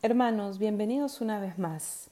Hermanos, 0.00 0.60
bienvenidos 0.60 1.20
una 1.20 1.40
vez 1.40 1.58
más. 1.58 2.08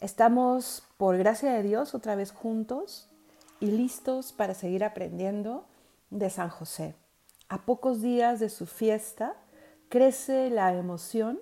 Estamos, 0.00 0.82
por 0.96 1.18
gracia 1.18 1.52
de 1.52 1.62
Dios, 1.62 1.94
otra 1.94 2.14
vez 2.14 2.32
juntos 2.32 3.10
y 3.60 3.66
listos 3.66 4.32
para 4.32 4.54
seguir 4.54 4.82
aprendiendo 4.82 5.66
de 6.08 6.30
San 6.30 6.48
José. 6.48 6.94
A 7.50 7.66
pocos 7.66 8.00
días 8.00 8.40
de 8.40 8.48
su 8.48 8.64
fiesta 8.64 9.34
crece 9.90 10.48
la 10.48 10.72
emoción 10.72 11.38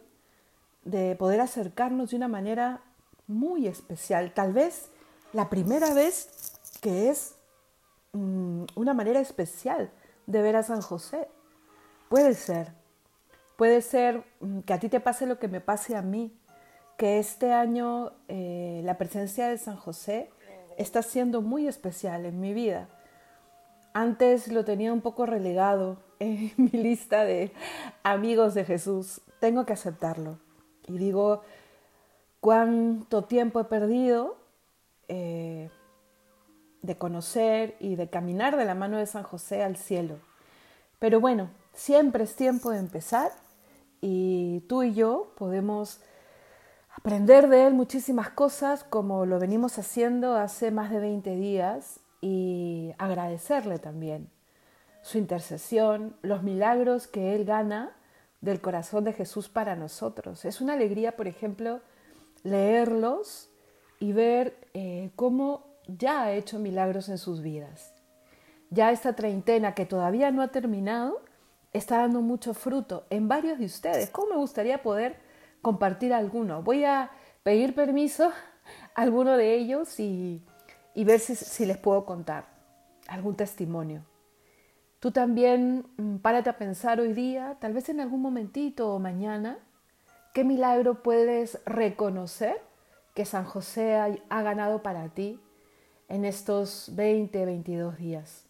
de 0.84 1.14
poder 1.14 1.40
acercarnos 1.40 2.10
de 2.10 2.16
una 2.16 2.28
manera 2.28 2.80
muy 3.28 3.68
especial, 3.68 4.34
tal 4.34 4.52
vez 4.52 4.88
la 5.32 5.48
primera 5.48 5.94
vez 5.94 6.58
que 6.80 7.08
es 7.08 7.36
mm, 8.14 8.64
una 8.74 8.94
manera 8.94 9.20
especial 9.20 9.92
de 10.26 10.42
ver 10.42 10.56
a 10.56 10.64
San 10.64 10.80
José. 10.80 11.28
Puede 12.08 12.34
ser, 12.34 12.72
Puede 13.56 13.80
ser 13.82 14.22
mm, 14.40 14.60
que 14.60 14.72
a 14.72 14.78
ti 14.78 14.88
te 14.88 15.00
pase 15.00 15.26
lo 15.26 15.38
que 15.38 15.48
me 15.48 15.60
pase 15.60 15.96
a 15.96 16.02
mí, 16.02 16.38
que 16.96 17.18
este 17.18 17.52
año 17.52 18.12
eh, 18.28 18.80
la 18.84 18.96
presencia 18.98 19.48
de 19.48 19.58
San 19.58 19.76
José 19.76 20.30
está 20.78 21.02
siendo 21.02 21.42
muy 21.42 21.66
especial 21.66 22.26
en 22.26 22.40
mi 22.40 22.52
vida. 22.52 22.88
Antes 23.92 24.48
lo 24.48 24.64
tenía 24.64 24.92
un 24.92 25.00
poco 25.00 25.26
relegado 25.26 25.98
en 26.18 26.52
mi 26.56 26.70
lista 26.70 27.24
de 27.24 27.52
amigos 28.02 28.54
de 28.54 28.64
Jesús. 28.64 29.20
Tengo 29.40 29.64
que 29.66 29.72
aceptarlo. 29.72 30.38
Y 30.86 30.98
digo, 30.98 31.42
cuánto 32.40 33.24
tiempo 33.24 33.60
he 33.60 33.64
perdido 33.64 34.36
eh, 35.08 35.70
de 36.82 36.96
conocer 36.96 37.76
y 37.80 37.96
de 37.96 38.08
caminar 38.08 38.56
de 38.56 38.64
la 38.64 38.74
mano 38.74 38.98
de 38.98 39.06
San 39.06 39.24
José 39.24 39.62
al 39.62 39.76
cielo. 39.76 40.16
Pero 40.98 41.20
bueno, 41.20 41.50
siempre 41.72 42.24
es 42.24 42.36
tiempo 42.36 42.70
de 42.70 42.78
empezar 42.78 43.32
y 44.00 44.60
tú 44.68 44.82
y 44.82 44.94
yo 44.94 45.32
podemos 45.36 46.00
aprender 46.94 47.48
de 47.48 47.66
él 47.66 47.74
muchísimas 47.74 48.30
cosas 48.30 48.84
como 48.84 49.26
lo 49.26 49.38
venimos 49.38 49.78
haciendo 49.78 50.34
hace 50.36 50.70
más 50.70 50.90
de 50.90 51.00
20 51.00 51.36
días 51.36 52.00
y 52.20 52.92
agradecerle 52.98 53.78
también 53.78 54.28
su 55.02 55.18
intercesión, 55.18 56.16
los 56.22 56.42
milagros 56.42 57.06
que 57.06 57.34
él 57.34 57.44
gana 57.44 57.94
del 58.40 58.60
corazón 58.60 59.04
de 59.04 59.12
Jesús 59.12 59.48
para 59.48 59.76
nosotros. 59.76 60.44
Es 60.44 60.60
una 60.60 60.72
alegría, 60.72 61.16
por 61.16 61.28
ejemplo, 61.28 61.80
leerlos 62.42 63.48
y 64.00 64.12
ver 64.12 64.56
eh, 64.74 65.10
cómo 65.16 65.64
ya 65.86 66.22
ha 66.22 66.32
hecho 66.32 66.58
milagros 66.58 67.08
en 67.08 67.18
sus 67.18 67.40
vidas. 67.40 67.94
Ya 68.70 68.90
esta 68.90 69.14
treintena 69.14 69.74
que 69.74 69.86
todavía 69.86 70.30
no 70.30 70.42
ha 70.42 70.48
terminado, 70.48 71.20
está 71.76 71.98
dando 71.98 72.20
mucho 72.22 72.54
fruto 72.54 73.06
en 73.10 73.28
varios 73.28 73.58
de 73.58 73.66
ustedes. 73.66 74.10
¿Cómo 74.10 74.30
me 74.30 74.36
gustaría 74.36 74.82
poder 74.82 75.16
compartir 75.62 76.12
alguno? 76.12 76.62
Voy 76.62 76.84
a 76.84 77.10
pedir 77.42 77.74
permiso 77.74 78.32
a 78.94 79.02
alguno 79.02 79.36
de 79.36 79.54
ellos 79.54 79.98
y, 80.00 80.42
ver 80.94 81.20
si, 81.20 81.34
si, 81.34 81.66
les 81.66 81.76
puedo 81.76 82.04
contar 82.04 82.46
algún 83.08 83.36
testimonio. 83.36 84.02
Tú 85.00 85.10
también 85.10 85.86
mm, 85.96 86.16
párate 86.16 86.50
a 86.50 86.58
pensar 86.58 87.00
hoy 87.00 87.12
día, 87.12 87.56
tal 87.60 87.72
vez 87.72 87.88
en 87.88 88.00
algún 88.00 88.22
momentito 88.22 88.92
o 88.92 88.98
mañana, 88.98 89.58
qué 90.32 90.44
milagro 90.44 91.02
puedes 91.02 91.60
reconocer 91.66 92.60
que 93.14 93.24
San 93.24 93.44
José 93.44 93.96
ha, 93.96 94.14
ha 94.28 94.42
ganado 94.42 94.82
para 94.82 95.08
ti 95.08 95.40
en 96.08 96.24
estos 96.24 96.90
20, 96.94 97.44
22 97.44 97.98
días. 97.98 98.46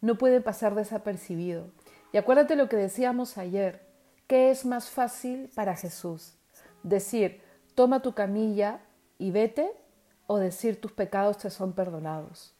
No 0.00 0.16
puede 0.16 0.40
pasar 0.40 0.74
desapercibido. 0.74 1.70
Y 2.14 2.16
acuérdate 2.16 2.54
lo 2.54 2.68
que 2.68 2.76
decíamos 2.76 3.38
ayer, 3.38 3.84
¿qué 4.28 4.52
es 4.52 4.64
más 4.64 4.88
fácil 4.88 5.50
para 5.52 5.74
Jesús? 5.74 6.34
Decir, 6.84 7.42
toma 7.74 8.02
tu 8.02 8.14
camilla 8.14 8.78
y 9.18 9.32
vete 9.32 9.68
o 10.28 10.38
decir 10.38 10.80
tus 10.80 10.92
pecados 10.92 11.38
te 11.38 11.50
son 11.50 11.72
perdonados. 11.72 12.54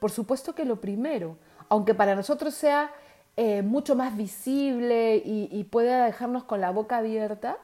Por 0.00 0.10
supuesto 0.10 0.54
que 0.54 0.66
lo 0.66 0.82
primero, 0.82 1.38
aunque 1.70 1.94
para 1.94 2.14
nosotros 2.14 2.52
sea 2.52 2.92
eh, 3.38 3.62
mucho 3.62 3.96
más 3.96 4.14
visible 4.18 5.16
y, 5.16 5.48
y 5.50 5.64
pueda 5.64 6.04
dejarnos 6.04 6.44
con 6.44 6.60
la 6.60 6.70
boca 6.70 6.98
abierta, 6.98 7.56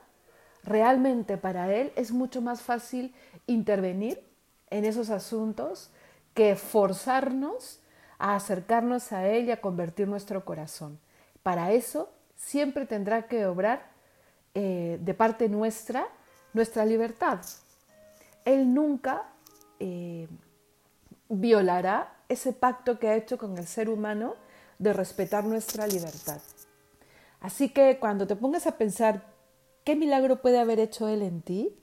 realmente 0.65 1.37
para 1.37 1.71
Él 1.71 1.93
es 1.97 2.13
mucho 2.13 2.41
más 2.41 2.63
fácil 2.63 3.15
intervenir 3.47 4.27
en 4.71 4.87
esos 4.87 5.11
asuntos 5.11 5.91
que 6.33 6.57
forzarnos 6.57 7.83
a 8.19 8.37
acercarnos 8.37 9.13
a 9.13 9.29
Él 9.29 9.49
y 9.49 9.51
a 9.51 9.61
convertir 9.61 10.09
nuestro 10.09 10.43
corazón. 10.43 10.99
Para 11.47 11.71
eso 11.71 12.11
siempre 12.34 12.87
tendrá 12.87 13.29
que 13.29 13.47
obrar 13.47 13.93
eh, 14.53 14.99
de 15.01 15.15
parte 15.15 15.49
nuestra 15.49 16.09
nuestra 16.53 16.84
libertad. 16.84 17.39
Él 18.45 18.75
nunca 18.75 19.29
eh, 19.79 20.27
violará 21.29 22.17
ese 22.29 22.53
pacto 22.53 22.99
que 22.99 23.11
ha 23.11 23.15
hecho 23.15 23.39
con 23.39 23.57
el 23.59 23.69
ser 23.69 23.89
humano 23.91 24.34
de 24.81 24.93
respetar 24.93 25.45
nuestra 25.45 25.87
libertad. 25.87 26.41
Así 27.41 27.69
que 27.69 28.01
cuando 28.01 28.27
te 28.27 28.34
pongas 28.34 28.67
a 28.67 28.77
pensar 28.77 29.23
qué 29.84 29.95
milagro 29.95 30.43
puede 30.43 30.59
haber 30.59 30.81
hecho 30.81 31.07
Él 31.07 31.23
en 31.23 31.43
ti, 31.43 31.78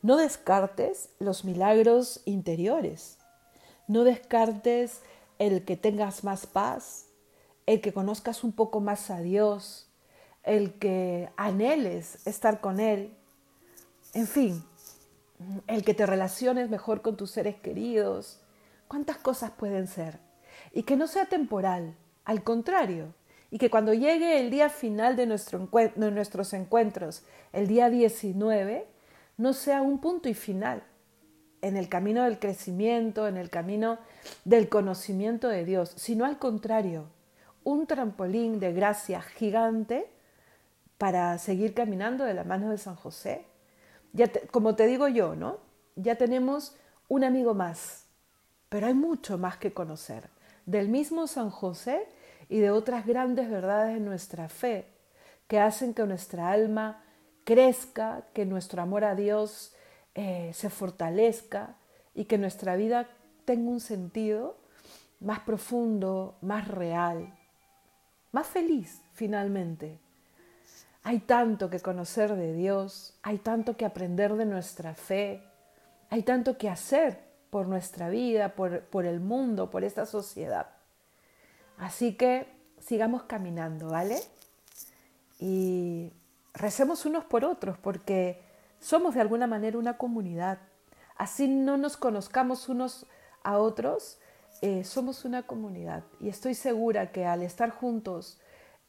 no 0.00 0.16
descartes 0.16 1.08
los 1.18 1.44
milagros 1.44 2.22
interiores, 2.24 3.18
no 3.88 4.04
descartes 4.04 5.00
el 5.40 5.64
que 5.64 5.76
tengas 5.76 6.22
más 6.22 6.46
paz, 6.46 7.07
el 7.68 7.82
que 7.82 7.92
conozcas 7.92 8.44
un 8.44 8.52
poco 8.52 8.80
más 8.80 9.10
a 9.10 9.20
Dios, 9.20 9.90
el 10.42 10.78
que 10.78 11.28
anheles 11.36 12.26
estar 12.26 12.62
con 12.62 12.80
Él, 12.80 13.14
en 14.14 14.26
fin, 14.26 14.64
el 15.66 15.84
que 15.84 15.92
te 15.92 16.06
relaciones 16.06 16.70
mejor 16.70 17.02
con 17.02 17.18
tus 17.18 17.30
seres 17.30 17.56
queridos. 17.56 18.40
¿Cuántas 18.88 19.18
cosas 19.18 19.50
pueden 19.50 19.86
ser? 19.86 20.18
Y 20.72 20.84
que 20.84 20.96
no 20.96 21.06
sea 21.06 21.26
temporal, 21.26 21.94
al 22.24 22.42
contrario, 22.42 23.12
y 23.50 23.58
que 23.58 23.68
cuando 23.68 23.92
llegue 23.92 24.40
el 24.40 24.48
día 24.50 24.70
final 24.70 25.14
de, 25.14 25.26
de 25.26 26.10
nuestros 26.10 26.54
encuentros, 26.54 27.22
el 27.52 27.66
día 27.66 27.90
19, 27.90 28.86
no 29.36 29.52
sea 29.52 29.82
un 29.82 29.98
punto 29.98 30.30
y 30.30 30.34
final 30.34 30.84
en 31.60 31.76
el 31.76 31.90
camino 31.90 32.24
del 32.24 32.38
crecimiento, 32.38 33.28
en 33.28 33.36
el 33.36 33.50
camino 33.50 33.98
del 34.46 34.70
conocimiento 34.70 35.48
de 35.48 35.66
Dios, 35.66 35.92
sino 35.96 36.24
al 36.24 36.38
contrario, 36.38 37.10
un 37.68 37.86
trampolín 37.86 38.60
de 38.60 38.72
gracia 38.72 39.20
gigante 39.20 40.10
para 40.96 41.36
seguir 41.36 41.74
caminando 41.74 42.24
de 42.24 42.32
la 42.32 42.42
mano 42.42 42.70
de 42.70 42.78
San 42.78 42.96
José. 42.96 43.44
Ya 44.14 44.30
como 44.50 44.74
te 44.74 44.86
digo 44.86 45.06
yo, 45.06 45.36
¿no? 45.36 45.58
Ya 45.94 46.14
tenemos 46.14 46.74
un 47.08 47.24
amigo 47.24 47.52
más, 47.52 48.06
pero 48.70 48.86
hay 48.86 48.94
mucho 48.94 49.36
más 49.36 49.58
que 49.58 49.74
conocer 49.74 50.30
del 50.64 50.88
mismo 50.88 51.26
San 51.26 51.50
José 51.50 52.08
y 52.48 52.58
de 52.58 52.70
otras 52.70 53.06
grandes 53.06 53.50
verdades 53.50 53.92
de 53.92 54.00
nuestra 54.00 54.48
fe 54.48 54.86
que 55.46 55.60
hacen 55.60 55.92
que 55.92 56.06
nuestra 56.06 56.50
alma 56.50 57.04
crezca, 57.44 58.28
que 58.32 58.46
nuestro 58.46 58.80
amor 58.80 59.04
a 59.04 59.14
Dios 59.14 59.74
eh, 60.14 60.52
se 60.54 60.70
fortalezca 60.70 61.76
y 62.14 62.24
que 62.24 62.38
nuestra 62.38 62.76
vida 62.76 63.08
tenga 63.44 63.70
un 63.70 63.80
sentido 63.80 64.56
más 65.20 65.40
profundo, 65.40 66.38
más 66.40 66.66
real 66.66 67.37
más 68.32 68.46
feliz 68.46 69.00
finalmente. 69.12 69.98
Hay 71.02 71.20
tanto 71.20 71.70
que 71.70 71.80
conocer 71.80 72.34
de 72.34 72.52
Dios, 72.52 73.16
hay 73.22 73.38
tanto 73.38 73.76
que 73.76 73.84
aprender 73.84 74.34
de 74.34 74.44
nuestra 74.44 74.94
fe, 74.94 75.42
hay 76.10 76.22
tanto 76.22 76.58
que 76.58 76.68
hacer 76.68 77.20
por 77.50 77.66
nuestra 77.66 78.10
vida, 78.10 78.54
por, 78.54 78.82
por 78.82 79.06
el 79.06 79.20
mundo, 79.20 79.70
por 79.70 79.84
esta 79.84 80.06
sociedad. 80.06 80.66
Así 81.78 82.14
que 82.14 82.46
sigamos 82.80 83.22
caminando, 83.22 83.88
¿vale? 83.88 84.20
Y 85.38 86.12
recemos 86.52 87.06
unos 87.06 87.24
por 87.24 87.44
otros 87.44 87.78
porque 87.78 88.42
somos 88.80 89.14
de 89.14 89.20
alguna 89.20 89.46
manera 89.46 89.78
una 89.78 89.96
comunidad. 89.96 90.58
Así 91.16 91.48
no 91.48 91.76
nos 91.76 91.96
conozcamos 91.96 92.68
unos 92.68 93.06
a 93.42 93.58
otros, 93.58 94.18
eh, 94.60 94.82
somos 94.84 95.24
una 95.24 95.44
comunidad 95.44 96.04
y 96.20 96.28
estoy 96.28 96.54
segura 96.54 97.12
que 97.12 97.24
al 97.24 97.42
estar 97.42 97.70
juntos, 97.70 98.40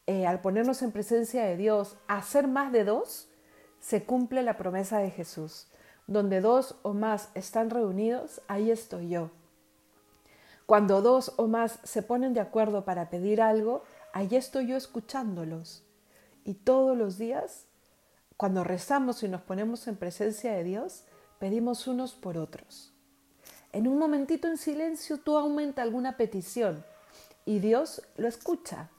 eh, 0.07 0.25
al 0.25 0.41
ponernos 0.41 0.81
en 0.81 0.91
presencia 0.91 1.43
de 1.43 1.57
Dios, 1.57 1.95
a 2.07 2.21
ser 2.23 2.47
más 2.47 2.71
de 2.71 2.83
dos, 2.83 3.29
se 3.79 4.03
cumple 4.03 4.41
la 4.41 4.57
promesa 4.57 4.97
de 4.99 5.11
Jesús. 5.11 5.67
Donde 6.07 6.41
dos 6.41 6.75
o 6.81 6.93
más 6.93 7.29
están 7.35 7.69
reunidos, 7.69 8.41
ahí 8.47 8.71
estoy 8.71 9.09
yo. 9.09 9.29
Cuando 10.65 11.01
dos 11.01 11.33
o 11.37 11.47
más 11.47 11.79
se 11.83 12.01
ponen 12.01 12.33
de 12.33 12.39
acuerdo 12.39 12.83
para 12.83 13.09
pedir 13.09 13.41
algo, 13.41 13.83
ahí 14.11 14.35
estoy 14.35 14.67
yo 14.67 14.77
escuchándolos. 14.77 15.83
Y 16.43 16.55
todos 16.55 16.97
los 16.97 17.19
días, 17.19 17.67
cuando 18.37 18.63
rezamos 18.63 19.21
y 19.21 19.27
nos 19.27 19.41
ponemos 19.41 19.87
en 19.87 19.97
presencia 19.97 20.53
de 20.53 20.63
Dios, 20.63 21.05
pedimos 21.37 21.87
unos 21.87 22.13
por 22.13 22.37
otros. 22.37 22.93
En 23.71 23.87
un 23.87 23.97
momentito 23.97 24.47
en 24.47 24.57
silencio 24.57 25.17
tú 25.17 25.37
aumenta 25.37 25.81
alguna 25.81 26.17
petición 26.17 26.83
y 27.45 27.59
Dios 27.59 28.01
lo 28.17 28.27
escucha. 28.27 28.89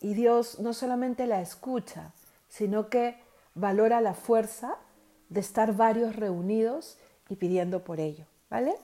Y 0.00 0.14
Dios 0.14 0.58
no 0.58 0.74
solamente 0.74 1.26
la 1.26 1.40
escucha, 1.40 2.12
sino 2.48 2.90
que 2.90 3.16
valora 3.54 4.00
la 4.00 4.14
fuerza 4.14 4.76
de 5.28 5.40
estar 5.40 5.74
varios 5.76 6.16
reunidos 6.16 6.98
y 7.28 7.36
pidiendo 7.36 7.84
por 7.84 8.00
ello, 8.00 8.26
¿vale? 8.50 8.74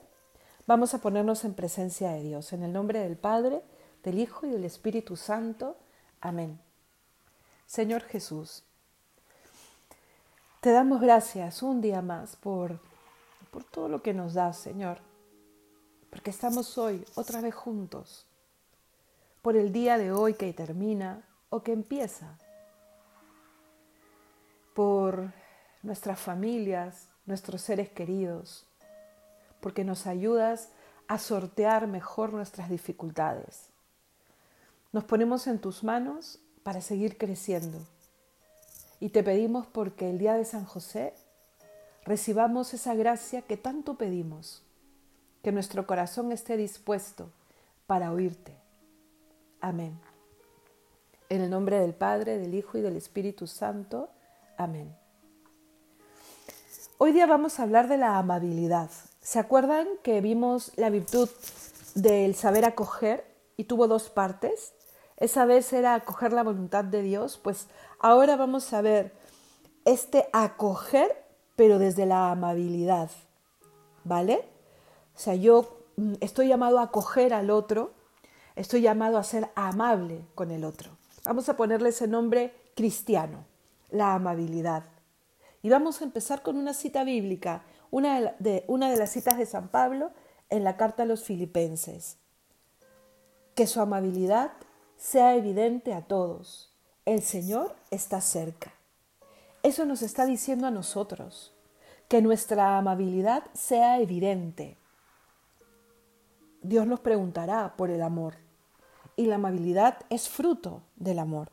Vamos 0.66 0.94
a 0.94 0.98
ponernos 0.98 1.44
en 1.44 1.54
presencia 1.54 2.12
de 2.12 2.22
Dios, 2.22 2.52
en 2.52 2.62
el 2.62 2.72
nombre 2.72 3.00
del 3.00 3.16
Padre, 3.16 3.62
del 4.02 4.18
Hijo 4.18 4.46
y 4.46 4.50
del 4.50 4.64
Espíritu 4.64 5.16
Santo. 5.16 5.76
Amén. 6.20 6.60
Señor 7.66 8.02
Jesús, 8.02 8.64
te 10.60 10.72
damos 10.72 11.00
gracias 11.00 11.62
un 11.62 11.80
día 11.80 12.02
más 12.02 12.36
por, 12.36 12.80
por 13.50 13.64
todo 13.64 13.88
lo 13.88 14.02
que 14.02 14.14
nos 14.14 14.34
das, 14.34 14.58
Señor, 14.58 14.98
porque 16.10 16.30
estamos 16.30 16.78
hoy 16.78 17.04
otra 17.14 17.40
vez 17.40 17.54
juntos, 17.54 18.26
por 19.42 19.56
el 19.56 19.72
día 19.72 19.98
de 19.98 20.12
hoy 20.12 20.34
que 20.34 20.52
termina 20.52 21.26
o 21.48 21.62
que 21.62 21.72
empieza, 21.72 22.38
por 24.74 25.32
nuestras 25.82 26.18
familias, 26.18 27.08
nuestros 27.26 27.60
seres 27.62 27.88
queridos, 27.88 28.66
porque 29.60 29.84
nos 29.84 30.06
ayudas 30.06 30.70
a 31.08 31.18
sortear 31.18 31.86
mejor 31.86 32.32
nuestras 32.32 32.70
dificultades. 32.70 33.68
Nos 34.92 35.04
ponemos 35.04 35.46
en 35.46 35.58
tus 35.58 35.84
manos 35.84 36.40
para 36.62 36.80
seguir 36.80 37.16
creciendo. 37.16 37.78
Y 38.98 39.10
te 39.10 39.22
pedimos 39.22 39.66
porque 39.66 40.10
el 40.10 40.18
día 40.18 40.34
de 40.34 40.44
San 40.44 40.64
José 40.64 41.14
recibamos 42.04 42.74
esa 42.74 42.94
gracia 42.94 43.42
que 43.42 43.56
tanto 43.56 43.96
pedimos, 43.96 44.62
que 45.42 45.52
nuestro 45.52 45.86
corazón 45.86 46.32
esté 46.32 46.56
dispuesto 46.56 47.30
para 47.86 48.12
oírte. 48.12 48.56
Amén. 49.60 49.98
En 51.28 51.42
el 51.42 51.50
nombre 51.50 51.78
del 51.78 51.94
Padre, 51.94 52.38
del 52.38 52.54
Hijo 52.54 52.78
y 52.78 52.80
del 52.80 52.96
Espíritu 52.96 53.46
Santo. 53.46 54.10
Amén. 54.56 54.94
Hoy 56.98 57.12
día 57.12 57.26
vamos 57.26 57.58
a 57.58 57.62
hablar 57.62 57.88
de 57.88 57.96
la 57.96 58.18
amabilidad. 58.18 58.90
¿Se 59.22 59.38
acuerdan 59.38 59.86
que 60.02 60.20
vimos 60.20 60.72
la 60.76 60.90
virtud 60.90 61.28
del 61.94 62.34
saber 62.34 62.64
acoger 62.64 63.24
y 63.56 63.64
tuvo 63.64 63.88
dos 63.88 64.10
partes? 64.10 64.72
Esa 65.16 65.44
vez 65.44 65.72
era 65.72 65.94
acoger 65.94 66.32
la 66.32 66.42
voluntad 66.42 66.84
de 66.84 67.02
Dios, 67.02 67.38
pues 67.42 67.68
ahora 67.98 68.36
vamos 68.36 68.72
a 68.72 68.80
ver 68.80 69.12
este 69.84 70.28
acoger, 70.32 71.24
pero 71.60 71.78
desde 71.78 72.06
la 72.06 72.30
amabilidad, 72.30 73.10
¿vale? 74.04 74.48
O 75.14 75.18
sea, 75.18 75.34
yo 75.34 75.84
mm, 75.96 76.14
estoy 76.22 76.48
llamado 76.48 76.78
a 76.78 76.84
acoger 76.84 77.34
al 77.34 77.50
otro, 77.50 77.92
estoy 78.56 78.80
llamado 78.80 79.18
a 79.18 79.24
ser 79.24 79.50
amable 79.54 80.24
con 80.34 80.52
el 80.52 80.64
otro. 80.64 80.96
Vamos 81.26 81.50
a 81.50 81.58
ponerle 81.58 81.90
ese 81.90 82.08
nombre 82.08 82.54
cristiano, 82.74 83.44
la 83.90 84.14
amabilidad. 84.14 84.84
Y 85.60 85.68
vamos 85.68 86.00
a 86.00 86.04
empezar 86.04 86.40
con 86.40 86.56
una 86.56 86.72
cita 86.72 87.04
bíblica, 87.04 87.62
una 87.90 88.34
de, 88.38 88.64
una 88.66 88.90
de 88.90 88.96
las 88.96 89.10
citas 89.10 89.36
de 89.36 89.44
San 89.44 89.68
Pablo 89.68 90.12
en 90.48 90.64
la 90.64 90.78
carta 90.78 91.02
a 91.02 91.06
los 91.06 91.24
filipenses. 91.24 92.16
Que 93.54 93.66
su 93.66 93.82
amabilidad 93.82 94.52
sea 94.96 95.36
evidente 95.36 95.92
a 95.92 96.06
todos. 96.06 96.72
El 97.04 97.20
Señor 97.20 97.76
está 97.90 98.22
cerca. 98.22 98.72
Eso 99.62 99.84
nos 99.84 100.02
está 100.02 100.26
diciendo 100.26 100.66
a 100.66 100.70
nosotros, 100.70 101.54
que 102.08 102.22
nuestra 102.22 102.78
amabilidad 102.78 103.44
sea 103.52 104.00
evidente. 104.00 104.78
Dios 106.62 106.86
nos 106.86 107.00
preguntará 107.00 107.76
por 107.76 107.90
el 107.90 108.02
amor 108.02 108.34
y 109.16 109.26
la 109.26 109.36
amabilidad 109.36 109.98
es 110.10 110.28
fruto 110.28 110.82
del 110.96 111.18
amor, 111.18 111.50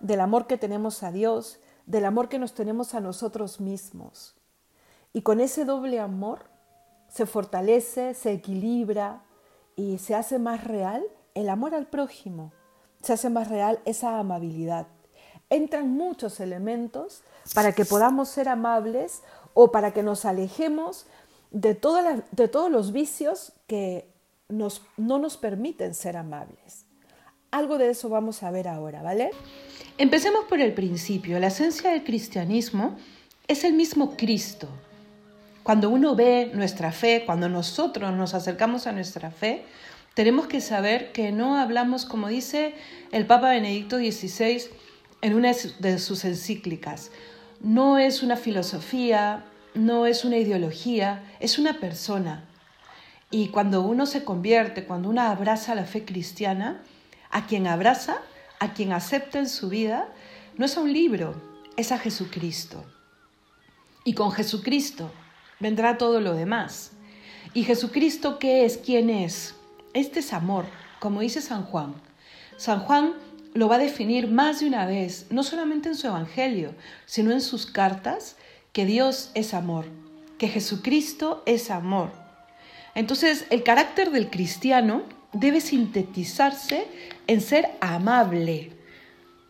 del 0.00 0.20
amor 0.20 0.46
que 0.46 0.58
tenemos 0.58 1.02
a 1.02 1.12
Dios, 1.12 1.60
del 1.86 2.04
amor 2.04 2.28
que 2.28 2.38
nos 2.38 2.54
tenemos 2.54 2.94
a 2.94 3.00
nosotros 3.00 3.60
mismos. 3.60 4.36
Y 5.12 5.22
con 5.22 5.40
ese 5.40 5.64
doble 5.64 5.98
amor 5.98 6.50
se 7.08 7.26
fortalece, 7.26 8.14
se 8.14 8.32
equilibra 8.32 9.22
y 9.76 9.98
se 9.98 10.14
hace 10.14 10.38
más 10.38 10.64
real 10.64 11.04
el 11.34 11.48
amor 11.48 11.74
al 11.74 11.86
prójimo 11.86 12.52
se 13.02 13.14
hace 13.14 13.30
más 13.30 13.48
real 13.48 13.80
esa 13.84 14.18
amabilidad. 14.18 14.86
Entran 15.50 15.90
muchos 15.90 16.40
elementos 16.40 17.22
para 17.54 17.72
que 17.72 17.84
podamos 17.84 18.28
ser 18.28 18.48
amables 18.48 19.22
o 19.52 19.72
para 19.72 19.92
que 19.92 20.02
nos 20.02 20.24
alejemos 20.24 21.06
de, 21.50 21.78
de 22.30 22.48
todos 22.48 22.70
los 22.70 22.92
vicios 22.92 23.52
que 23.66 24.08
nos, 24.48 24.82
no 24.96 25.18
nos 25.18 25.36
permiten 25.36 25.94
ser 25.94 26.16
amables. 26.16 26.86
Algo 27.50 27.78
de 27.78 27.90
eso 27.90 28.08
vamos 28.08 28.42
a 28.42 28.50
ver 28.50 28.68
ahora, 28.68 29.02
¿vale? 29.02 29.30
Empecemos 29.98 30.44
por 30.44 30.60
el 30.60 30.72
principio. 30.72 31.38
La 31.40 31.48
esencia 31.48 31.90
del 31.90 32.04
cristianismo 32.04 32.96
es 33.48 33.64
el 33.64 33.72
mismo 33.74 34.16
Cristo. 34.16 34.68
Cuando 35.64 35.90
uno 35.90 36.14
ve 36.14 36.52
nuestra 36.54 36.92
fe, 36.92 37.24
cuando 37.26 37.48
nosotros 37.48 38.12
nos 38.12 38.34
acercamos 38.34 38.86
a 38.86 38.92
nuestra 38.92 39.30
fe, 39.30 39.64
tenemos 40.14 40.46
que 40.46 40.60
saber 40.60 41.12
que 41.12 41.32
no 41.32 41.56
hablamos, 41.56 42.06
como 42.06 42.28
dice 42.28 42.74
el 43.12 43.26
Papa 43.26 43.50
Benedicto 43.50 43.98
XVI 43.98 44.70
en 45.22 45.34
una 45.34 45.52
de 45.78 45.98
sus 45.98 46.24
encíclicas, 46.24 47.10
no 47.60 47.98
es 47.98 48.22
una 48.22 48.36
filosofía, 48.36 49.44
no 49.74 50.06
es 50.06 50.24
una 50.24 50.38
ideología, 50.38 51.22
es 51.40 51.58
una 51.58 51.78
persona. 51.78 52.44
Y 53.30 53.48
cuando 53.48 53.82
uno 53.82 54.06
se 54.06 54.24
convierte, 54.24 54.84
cuando 54.84 55.08
uno 55.10 55.22
abraza 55.22 55.74
la 55.74 55.84
fe 55.84 56.04
cristiana, 56.04 56.82
a 57.30 57.46
quien 57.46 57.66
abraza, 57.66 58.18
a 58.58 58.72
quien 58.72 58.92
acepta 58.92 59.38
en 59.38 59.48
su 59.48 59.68
vida, 59.68 60.08
no 60.56 60.64
es 60.64 60.76
a 60.76 60.80
un 60.80 60.92
libro, 60.92 61.40
es 61.76 61.92
a 61.92 61.98
Jesucristo. 61.98 62.84
Y 64.04 64.14
con 64.14 64.32
Jesucristo 64.32 65.12
vendrá 65.60 65.98
todo 65.98 66.20
lo 66.20 66.34
demás. 66.34 66.92
¿Y 67.54 67.64
Jesucristo 67.64 68.38
qué 68.38 68.64
es? 68.64 68.78
¿Quién 68.78 69.10
es? 69.10 69.54
Este 69.92 70.20
es 70.20 70.32
amor, 70.32 70.64
como 70.98 71.20
dice 71.20 71.40
San 71.40 71.64
Juan. 71.64 71.94
San 72.56 72.80
Juan 72.80 73.14
lo 73.54 73.68
va 73.68 73.76
a 73.76 73.78
definir 73.78 74.28
más 74.28 74.60
de 74.60 74.66
una 74.66 74.86
vez, 74.86 75.26
no 75.30 75.42
solamente 75.42 75.88
en 75.88 75.96
su 75.96 76.06
Evangelio, 76.06 76.74
sino 77.06 77.32
en 77.32 77.40
sus 77.40 77.66
cartas, 77.66 78.36
que 78.72 78.86
Dios 78.86 79.30
es 79.34 79.54
amor, 79.54 79.86
que 80.38 80.48
Jesucristo 80.48 81.42
es 81.46 81.70
amor. 81.70 82.10
Entonces, 82.94 83.46
el 83.50 83.62
carácter 83.62 84.10
del 84.10 84.30
cristiano 84.30 85.02
debe 85.32 85.60
sintetizarse 85.60 86.86
en 87.26 87.40
ser 87.40 87.70
amable, 87.80 88.72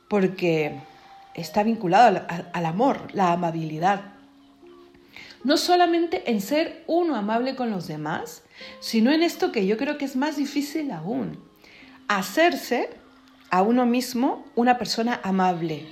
porque 0.09 0.81
está 1.35 1.63
vinculado 1.63 2.23
al, 2.53 2.67
amor, 2.67 3.09
la 3.13 3.33
amabilidad 3.33 4.03
no 5.43 5.57
solamente 5.57 6.31
en 6.31 6.41
ser 6.41 6.85
uno 6.87 7.17
amable 7.17 7.57
con 7.57 7.71
los 7.71 7.87
demás, 7.87 8.43
sino 8.81 9.11
en 9.11 9.23
esto 9.23 9.53
que 9.53 9.67
yo 9.67 9.79
creo 9.79 9.97
que 9.97 10.05
es 10.05 10.17
más 10.17 10.37
difícil 10.37 10.91
aún, 10.91 11.43
hacerse 12.09 12.91
a 13.51 13.63
uno 13.63 13.87
mismo 13.87 14.45
una 14.55 14.79
persona 14.79 15.21
amable, 15.23 15.87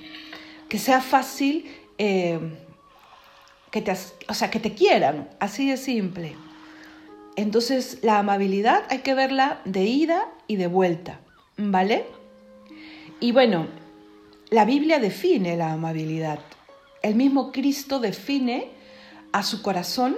que 0.67 0.79
sea 0.79 1.01
fácil, 1.01 1.69
eh, 1.97 2.39
que 3.71 3.81
te, 3.81 3.93
o 4.27 4.33
sea, 4.33 4.49
que 4.49 4.59
te 4.59 4.73
quieran, 4.73 5.29
así 5.39 5.69
de 5.69 5.77
simple. 5.77 6.35
Entonces 7.35 7.99
la 8.01 8.19
amabilidad 8.19 8.83
hay 8.89 8.99
que 8.99 9.13
verla 9.13 9.61
de 9.65 9.83
ida 9.83 10.27
y 10.47 10.55
de 10.55 10.67
vuelta, 10.67 11.19
¿vale? 11.57 12.05
Y 13.19 13.31
bueno, 13.31 13.67
la 14.49 14.65
Biblia 14.65 14.99
define 14.99 15.57
la 15.57 15.73
amabilidad. 15.73 16.39
El 17.01 17.15
mismo 17.15 17.51
Cristo 17.51 17.99
define 17.99 18.69
a 19.31 19.43
su 19.43 19.61
corazón 19.61 20.17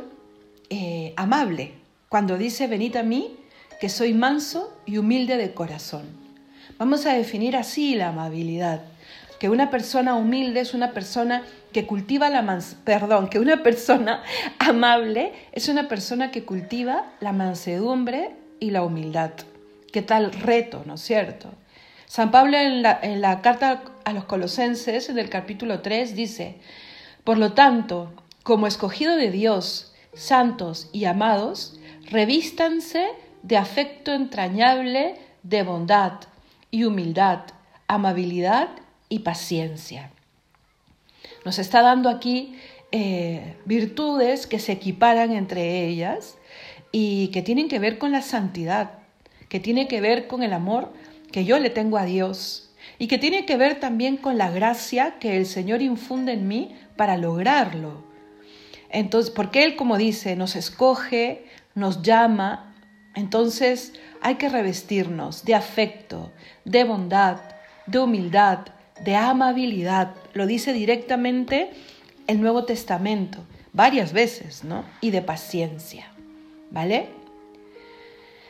eh, 0.69 1.13
amable, 1.17 1.73
cuando 2.09 2.37
dice, 2.37 2.67
venid 2.67 2.95
a 2.95 3.03
mí, 3.03 3.37
que 3.79 3.89
soy 3.89 4.13
manso 4.13 4.71
y 4.85 4.97
humilde 4.97 5.37
de 5.37 5.53
corazón. 5.53 6.20
Vamos 6.81 7.05
a 7.05 7.13
definir 7.13 7.55
así 7.55 7.93
la 7.93 8.07
amabilidad, 8.07 8.81
que 9.39 9.49
una 9.49 9.69
persona 9.69 10.15
humilde 10.15 10.61
es 10.61 10.73
una 10.73 10.93
persona 10.93 11.43
que 11.71 11.85
cultiva 11.85 12.31
la 12.31 12.41
mans 12.41 12.75
perdón, 12.83 13.27
que 13.27 13.37
una 13.37 13.61
persona 13.61 14.23
amable 14.57 15.31
es 15.51 15.69
una 15.69 15.87
persona 15.87 16.31
que 16.31 16.43
cultiva 16.43 17.05
la 17.19 17.33
mansedumbre 17.33 18.31
y 18.59 18.71
la 18.71 18.81
humildad. 18.81 19.29
¿Qué 19.93 20.01
tal 20.01 20.31
reto, 20.31 20.81
no 20.87 20.95
es 20.95 21.01
cierto? 21.01 21.51
San 22.07 22.31
Pablo 22.31 22.57
en 22.57 22.81
la, 22.81 22.99
en 22.99 23.21
la 23.21 23.41
carta 23.41 23.83
a 24.03 24.11
los 24.11 24.23
colosenses, 24.23 25.07
en 25.07 25.19
el 25.19 25.29
capítulo 25.29 25.81
3, 25.81 26.15
dice, 26.15 26.55
por 27.23 27.37
lo 27.37 27.53
tanto, 27.53 28.11
como 28.41 28.65
escogido 28.65 29.17
de 29.17 29.29
Dios, 29.29 29.93
santos 30.15 30.89
y 30.91 31.05
amados, 31.05 31.79
revístanse 32.09 33.05
de 33.43 33.57
afecto 33.57 34.15
entrañable, 34.15 35.19
de 35.43 35.61
bondad 35.61 36.13
y 36.71 36.85
humildad, 36.85 37.41
amabilidad 37.87 38.69
y 39.09 39.19
paciencia. 39.19 40.11
Nos 41.45 41.59
está 41.59 41.81
dando 41.81 42.09
aquí 42.09 42.55
eh, 42.91 43.57
virtudes 43.65 44.47
que 44.47 44.59
se 44.59 44.71
equiparan 44.71 45.31
entre 45.31 45.85
ellas 45.85 46.37
y 46.91 47.27
que 47.29 47.41
tienen 47.41 47.67
que 47.67 47.79
ver 47.79 47.97
con 47.97 48.11
la 48.11 48.21
santidad, 48.21 48.99
que 49.49 49.59
tiene 49.59 49.87
que 49.87 50.01
ver 50.01 50.27
con 50.27 50.43
el 50.43 50.53
amor 50.53 50.93
que 51.31 51.45
yo 51.45 51.59
le 51.59 51.69
tengo 51.69 51.97
a 51.97 52.05
Dios 52.05 52.71
y 52.99 53.07
que 53.07 53.17
tiene 53.17 53.45
que 53.45 53.57
ver 53.57 53.79
también 53.79 54.17
con 54.17 54.37
la 54.37 54.51
gracia 54.51 55.17
que 55.19 55.37
el 55.37 55.45
Señor 55.45 55.81
infunde 55.81 56.33
en 56.33 56.47
mí 56.47 56.75
para 56.95 57.17
lograrlo. 57.17 58.03
Entonces, 58.89 59.31
porque 59.31 59.63
Él, 59.63 59.75
como 59.75 59.97
dice, 59.97 60.35
nos 60.35 60.55
escoge, 60.55 61.45
nos 61.75 62.01
llama, 62.01 62.75
entonces 63.15 63.93
hay 64.21 64.35
que 64.35 64.49
revestirnos 64.49 65.43
de 65.43 65.55
afecto, 65.55 66.31
de 66.63 66.83
bondad, 66.83 67.37
de 67.87 67.99
humildad, 67.99 68.59
de 69.03 69.15
amabilidad. 69.15 70.13
Lo 70.33 70.45
dice 70.45 70.73
directamente 70.73 71.71
el 72.27 72.39
Nuevo 72.39 72.65
Testamento, 72.65 73.39
varias 73.73 74.13
veces, 74.13 74.63
¿no? 74.63 74.85
Y 75.01 75.11
de 75.11 75.21
paciencia, 75.21 76.11
¿vale? 76.69 77.09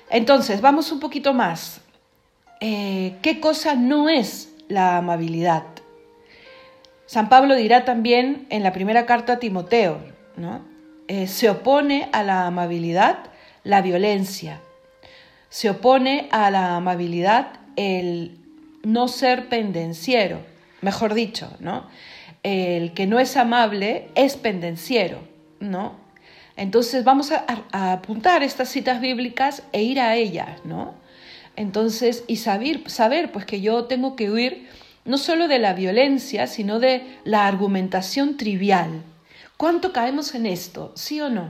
Entonces, 0.09 0.61
vamos 0.61 0.91
un 0.91 0.99
poquito 0.99 1.33
más. 1.33 1.81
Eh, 2.59 3.15
¿Qué 3.21 3.39
cosa 3.39 3.75
no 3.75 4.09
es 4.09 4.53
la 4.67 4.97
amabilidad? 4.97 5.63
San 7.05 7.29
Pablo 7.29 7.55
dirá 7.55 7.85
también 7.85 8.45
en 8.49 8.63
la 8.63 8.73
primera 8.73 9.05
carta 9.05 9.33
a 9.33 9.39
Timoteo, 9.39 9.99
¿no? 10.35 10.61
Eh, 11.07 11.27
se 11.27 11.49
opone 11.49 12.09
a 12.13 12.23
la 12.23 12.45
amabilidad 12.45 13.17
la 13.63 13.81
violencia, 13.81 14.61
se 15.51 15.69
opone 15.69 16.29
a 16.31 16.49
la 16.49 16.77
amabilidad 16.77 17.59
el 17.75 18.37
no 18.83 19.09
ser 19.09 19.49
pendenciero, 19.49 20.39
mejor 20.81 21.13
dicho, 21.13 21.51
¿no? 21.59 21.87
El 22.41 22.93
que 22.93 23.05
no 23.05 23.19
es 23.19 23.35
amable 23.35 24.07
es 24.15 24.37
pendenciero, 24.37 25.19
¿no? 25.59 25.97
Entonces 26.55 27.03
vamos 27.03 27.33
a, 27.33 27.45
apuntar 27.91 28.43
estas 28.43 28.69
citas 28.69 29.01
bíblicas 29.01 29.63
e 29.73 29.83
ir 29.83 29.99
a 29.99 30.15
ellas, 30.15 30.63
¿no? 30.63 30.95
Entonces, 31.57 32.23
y 32.27 32.37
saber, 32.37 32.89
saber 32.89 33.33
pues 33.33 33.45
que 33.45 33.59
yo 33.59 33.85
tengo 33.85 34.15
que 34.15 34.31
huir 34.31 34.69
no 35.03 35.17
solo 35.17 35.49
de 35.49 35.59
la 35.59 35.73
violencia, 35.73 36.47
sino 36.47 36.79
de 36.79 37.17
la 37.25 37.45
argumentación 37.45 38.37
trivial. 38.37 39.03
¿Cuánto 39.57 39.91
caemos 39.91 40.33
en 40.33 40.45
esto? 40.45 40.93
¿Sí 40.95 41.19
o 41.19 41.29
no? 41.29 41.49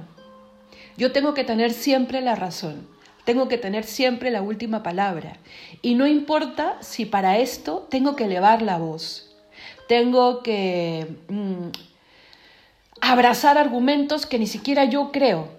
Yo 0.98 1.12
tengo 1.12 1.36
que 1.36 1.43
tener 1.43 1.72
siempre 1.72 2.20
la 2.22 2.36
razón, 2.36 2.88
tengo 3.25 3.47
que 3.47 3.57
tener 3.57 3.83
siempre 3.83 4.31
la 4.31 4.41
última 4.41 4.83
palabra. 4.83 5.37
Y 5.81 5.95
no 5.95 6.07
importa 6.07 6.77
si 6.81 7.05
para 7.05 7.37
esto 7.37 7.87
tengo 7.89 8.15
que 8.15 8.25
elevar 8.25 8.61
la 8.61 8.77
voz, 8.77 9.35
tengo 9.87 10.41
que 10.41 11.07
mm, 11.27 11.69
abrazar 13.01 13.57
argumentos 13.57 14.25
que 14.25 14.39
ni 14.39 14.47
siquiera 14.47 14.85
yo 14.85 15.11
creo, 15.11 15.49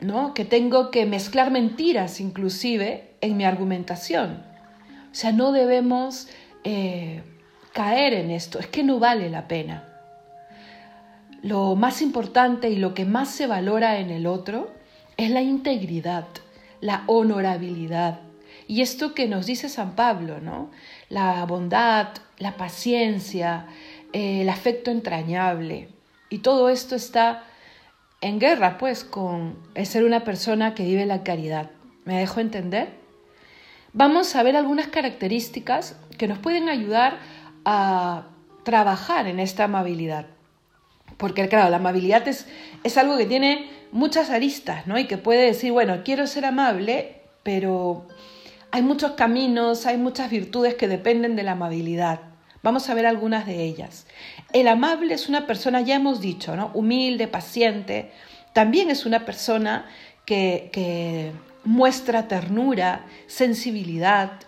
¿no? 0.00 0.34
Que 0.34 0.44
tengo 0.44 0.90
que 0.90 1.06
mezclar 1.06 1.50
mentiras 1.50 2.20
inclusive 2.20 3.10
en 3.20 3.36
mi 3.36 3.44
argumentación. 3.44 4.42
O 5.10 5.14
sea, 5.14 5.32
no 5.32 5.52
debemos 5.52 6.28
eh, 6.64 7.22
caer 7.72 8.14
en 8.14 8.30
esto, 8.30 8.58
es 8.58 8.66
que 8.68 8.82
no 8.82 8.98
vale 8.98 9.28
la 9.30 9.48
pena. 9.48 9.88
Lo 11.42 11.76
más 11.76 12.00
importante 12.00 12.70
y 12.70 12.76
lo 12.76 12.94
que 12.94 13.04
más 13.04 13.28
se 13.28 13.46
valora 13.46 13.98
en 13.98 14.10
el 14.10 14.26
otro 14.26 14.72
es 15.16 15.30
la 15.30 15.42
integridad, 15.42 16.26
la 16.80 17.04
honorabilidad. 17.06 18.20
Y 18.66 18.80
esto 18.80 19.14
que 19.14 19.28
nos 19.28 19.46
dice 19.46 19.68
San 19.68 19.94
Pablo, 19.94 20.40
¿no? 20.40 20.70
La 21.08 21.44
bondad, 21.44 22.08
la 22.38 22.56
paciencia, 22.56 23.66
eh, 24.12 24.42
el 24.42 24.48
afecto 24.48 24.90
entrañable. 24.90 25.88
Y 26.30 26.38
todo 26.38 26.68
esto 26.68 26.94
está 26.94 27.44
en 28.20 28.38
guerra, 28.38 28.78
pues, 28.78 29.04
con 29.04 29.58
el 29.74 29.86
ser 29.86 30.04
una 30.04 30.24
persona 30.24 30.74
que 30.74 30.84
vive 30.84 31.04
la 31.04 31.22
caridad. 31.22 31.70
¿Me 32.04 32.18
dejo 32.18 32.40
entender? 32.40 32.88
Vamos 33.92 34.34
a 34.34 34.42
ver 34.42 34.56
algunas 34.56 34.88
características 34.88 35.96
que 36.18 36.26
nos 36.26 36.38
pueden 36.38 36.68
ayudar 36.68 37.18
a 37.64 38.28
trabajar 38.64 39.26
en 39.26 39.40
esta 39.40 39.64
amabilidad. 39.64 40.26
Porque, 41.16 41.48
claro, 41.48 41.70
la 41.70 41.76
amabilidad 41.76 42.26
es, 42.28 42.46
es 42.82 42.98
algo 42.98 43.16
que 43.16 43.26
tiene 43.26 43.70
muchas 43.92 44.30
aristas, 44.30 44.86
¿no? 44.86 44.98
Y 44.98 45.06
que 45.06 45.18
puede 45.18 45.46
decir, 45.46 45.72
bueno, 45.72 46.02
quiero 46.04 46.26
ser 46.26 46.44
amable, 46.44 47.20
pero 47.42 48.08
hay 48.70 48.82
muchos 48.82 49.12
caminos, 49.12 49.86
hay 49.86 49.96
muchas 49.96 50.30
virtudes 50.30 50.74
que 50.74 50.88
dependen 50.88 51.36
de 51.36 51.44
la 51.44 51.52
amabilidad. 51.52 52.20
Vamos 52.62 52.88
a 52.88 52.94
ver 52.94 53.06
algunas 53.06 53.46
de 53.46 53.62
ellas. 53.62 54.06
El 54.52 54.68
amable 54.68 55.14
es 55.14 55.28
una 55.28 55.46
persona, 55.46 55.82
ya 55.82 55.96
hemos 55.96 56.20
dicho, 56.20 56.56
¿no? 56.56 56.70
Humilde, 56.74 57.28
paciente. 57.28 58.10
También 58.52 58.90
es 58.90 59.06
una 59.06 59.24
persona 59.24 59.86
que, 60.24 60.70
que 60.72 61.32
muestra 61.64 62.26
ternura, 62.28 63.04
sensibilidad, 63.26 64.40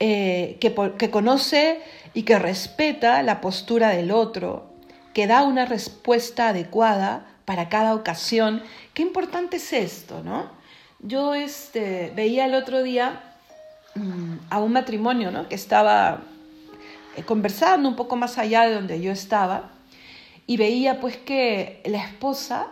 eh, 0.00 0.58
que, 0.60 0.74
que 0.98 1.10
conoce 1.10 1.80
y 2.12 2.22
que 2.22 2.38
respeta 2.38 3.22
la 3.22 3.40
postura 3.40 3.90
del 3.90 4.10
otro, 4.10 4.73
que 5.14 5.26
da 5.26 5.44
una 5.44 5.64
respuesta 5.64 6.48
adecuada 6.48 7.26
para 7.44 7.68
cada 7.68 7.94
ocasión. 7.94 8.62
Qué 8.92 9.02
importante 9.02 9.56
es 9.56 9.72
esto, 9.72 10.22
¿no? 10.22 10.50
Yo 11.00 11.34
este, 11.34 12.12
veía 12.14 12.46
el 12.46 12.54
otro 12.54 12.82
día 12.82 13.22
mm, 13.94 14.34
a 14.50 14.58
un 14.58 14.72
matrimonio, 14.72 15.30
¿no? 15.30 15.48
Que 15.48 15.54
estaba 15.54 16.22
eh, 17.16 17.22
conversando 17.22 17.88
un 17.88 17.96
poco 17.96 18.16
más 18.16 18.38
allá 18.38 18.66
de 18.66 18.74
donde 18.74 19.00
yo 19.00 19.12
estaba 19.12 19.70
y 20.46 20.56
veía 20.56 21.00
pues 21.00 21.16
que 21.16 21.80
la 21.86 22.04
esposa 22.04 22.66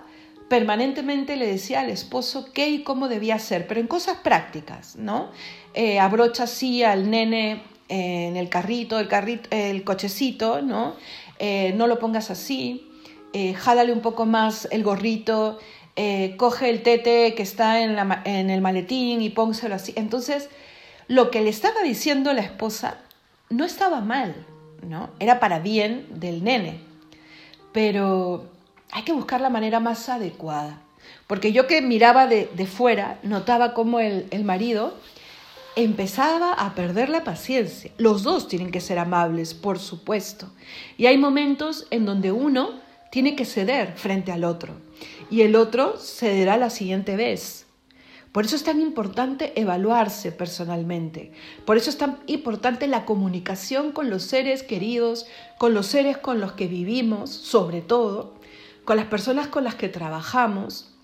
permanentemente 0.49 1.37
le 1.37 1.46
decía 1.46 1.80
al 1.80 1.90
esposo 1.90 2.52
qué 2.52 2.68
y 2.68 2.82
cómo 2.82 3.08
debía 3.08 3.38
ser, 3.38 3.66
pero 3.66 3.80
en 3.80 3.87
cosas 3.87 4.18
prácticas, 4.18 4.96
¿no? 4.96 5.30
Eh, 5.72 5.99
abrocha 5.99 6.44
así 6.44 6.82
al 6.82 7.08
nene 7.11 7.62
en 7.88 8.37
el 8.37 8.49
carrito, 8.49 8.99
el, 8.99 9.08
carrito, 9.08 9.49
el 9.50 9.84
cochecito, 9.84 10.61
¿no? 10.61 10.94
Eh, 11.44 11.72
no 11.75 11.88
lo 11.88 11.99
pongas 11.99 12.30
así, 12.30 12.88
eh, 13.32 13.52
jálale 13.54 13.92
un 13.92 14.00
poco 14.00 14.26
más 14.26 14.68
el 14.70 14.84
gorrito, 14.84 15.58
eh, 15.96 16.37
coge 16.37 16.70
el 16.70 16.84
tete 16.84 17.34
que 17.34 17.42
está 17.42 17.82
en, 17.82 17.99
en 18.25 18.49
el 18.49 18.61
maletín 18.61 19.20
y 19.22 19.28
pónselo 19.28 19.75
así. 19.75 19.92
Entonces, 19.96 20.49
lo 21.08 21.32
que 21.32 21.40
le 21.40 21.50
estaba 21.50 21.82
diciendo 21.82 22.32
la 22.32 22.42
esposa 22.42 22.99
no 23.50 23.64
estaba 23.64 24.00
mal, 24.00 24.37
¿no? 24.88 25.11
Era 25.18 25.40
para 25.40 25.58
bien 25.58 26.06
del 26.11 26.44
nene. 26.44 26.78
Pero 27.72 28.44
hay 28.92 29.02
que 29.02 29.12
buscar 29.12 29.40
la 29.40 29.50
manera 29.50 29.80
más 29.80 30.08
adecuada. 30.08 30.78
Porque 31.26 31.50
yo 31.50 31.66
que 31.66 31.82
miraba 31.82 32.28
de, 32.28 32.46
fuera, 32.66 33.18
notaba 33.25 33.75
cómo 33.75 33.99
el, 33.99 34.28
el 34.30 34.44
marido 34.44 34.94
empezaba 35.76 36.52
a 36.52 36.75
perder 36.75 37.09
la 37.09 37.25
paciencia. 37.25 37.91
Los 37.99 38.23
dos 38.23 38.49
tienen 38.49 38.71
que 38.71 38.81
ser 38.81 38.99
amables, 38.99 39.55
por 39.55 39.79
supuesto. 39.79 40.50
Y 40.97 41.07
hay 41.07 41.19
momentos 41.19 41.87
en 41.91 42.05
donde 42.05 42.33
uno 42.33 42.81
tiene 43.11 43.37
que 43.37 43.45
ceder 43.45 43.95
frente 43.97 44.33
al 44.33 44.45
otro 44.45 44.75
y 45.31 45.43
el 45.43 45.57
otro 45.57 45.97
cederá 45.99 46.57
la 46.57 46.71
siguiente 46.71 47.17
vez. 47.17 47.67
Por 48.33 48.47
eso 48.47 48.57
es 48.57 48.64
tan 48.64 48.81
importante 48.81 49.59
evaluarse 49.61 50.33
personalmente. 50.33 51.33
Por 51.67 51.76
eso 51.76 51.91
es 51.91 51.99
tan 51.99 52.19
importante 52.26 52.87
la 52.87 53.05
comunicación 53.05 53.93
con 53.93 54.09
los 54.09 54.23
seres 54.23 54.62
queridos, 54.62 55.26
con 55.59 55.75
los 55.75 55.87
seres 55.87 56.17
con 56.17 56.41
los 56.41 56.52
que 56.52 56.67
vivimos, 56.67 57.31
sobre 57.31 57.83
todo, 57.83 58.35
con 58.85 58.97
las 58.97 59.07
personas 59.07 59.49
con 59.49 59.64
las 59.64 59.75
que 59.75 59.91
trabajamos. 59.91 60.95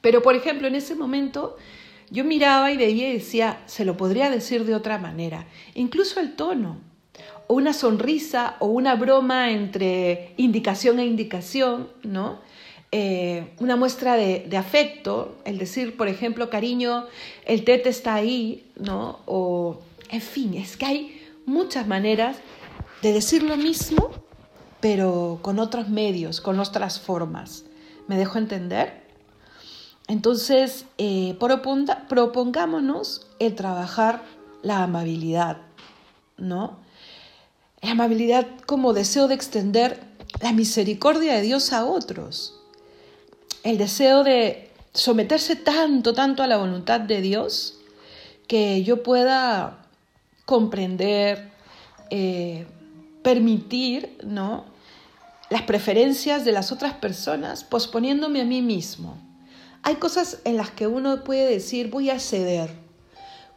Pero, 0.00 0.22
por 0.22 0.34
ejemplo, 0.34 0.68
en 0.68 0.74
ese 0.74 0.94
momento 0.94 1.56
yo 2.12 2.24
miraba 2.24 2.70
y 2.70 2.76
veía 2.76 3.08
y 3.08 3.14
decía, 3.14 3.62
se 3.64 3.86
lo 3.86 3.96
podría 3.96 4.28
decir 4.28 4.66
de 4.66 4.74
otra 4.74 4.98
manera. 4.98 5.46
Incluso 5.74 6.20
el 6.20 6.36
tono, 6.36 6.76
o 7.46 7.54
una 7.54 7.72
sonrisa, 7.72 8.56
o 8.58 8.66
una 8.66 8.96
broma 8.96 9.50
entre 9.50 10.34
indicación 10.36 10.98
e 10.98 11.06
indicación, 11.06 11.88
¿no? 12.02 12.40
Eh, 12.92 13.54
una 13.60 13.76
muestra 13.76 14.16
de, 14.16 14.54
afecto, 14.58 15.38
el 15.46 15.56
decir, 15.56 15.96
por 15.96 16.08
ejemplo, 16.08 16.50
cariño, 16.50 17.06
el 17.46 17.64
tete 17.64 17.88
está 17.88 18.14
ahí, 18.14 18.70
¿no? 18.76 19.20
O, 19.24 19.80
en 20.10 20.20
fin, 20.20 20.52
es 20.52 20.76
que 20.76 20.84
hay 20.84 21.22
muchas 21.46 21.86
maneras 21.86 22.36
de 23.00 23.14
decir 23.14 23.42
lo 23.42 23.56
mismo, 23.56 24.10
pero 24.80 25.38
con 25.40 25.58
otros 25.58 25.88
medios, 25.88 26.42
con 26.42 26.60
otras 26.60 27.00
formas. 27.00 27.64
¿Me 28.06 28.18
dejo 28.18 28.36
entender? 28.36 29.01
Entonces, 30.12 30.84
eh, 30.98 31.36
propongámonos 31.38 33.26
el 33.38 33.54
trabajar 33.54 34.22
la 34.62 34.82
amabilidad, 34.82 35.58
¿no? 36.36 36.76
La 37.80 37.92
amabilidad 37.92 38.46
como 38.66 38.92
deseo 38.92 39.26
de 39.26 39.34
extender 39.34 40.00
la 40.42 40.52
misericordia 40.52 41.34
de 41.34 41.40
Dios 41.40 41.72
a 41.72 41.86
otros 41.86 42.58
el 43.62 43.78
deseo 43.78 44.24
de 44.24 44.70
someterse 44.92 45.56
tanto, 45.56 46.14
tanto 46.14 46.42
a 46.42 46.46
la 46.46 46.56
voluntad 46.56 47.00
de 47.00 47.20
Dios, 47.20 47.78
que 48.48 48.82
yo 48.82 49.02
pueda 49.02 49.86
comprender, 50.44 51.50
eh, 52.10 52.66
permitir, 53.22 54.18
¿no? 54.24 54.64
Las 55.48 55.62
preferencias 55.62 56.44
de 56.44 56.52
las 56.52 56.72
otras 56.72 56.94
personas, 56.94 57.62
posponiéndome 57.62 58.40
a 58.40 58.44
mí 58.44 58.62
mismo. 58.62 59.31
Hay 59.82 59.96
cosas 59.96 60.38
en 60.44 60.56
las 60.56 60.70
que 60.70 60.86
uno 60.86 61.24
puede 61.24 61.50
decir, 61.50 61.90
voy 61.90 62.10
a 62.10 62.20
ceder, 62.20 62.70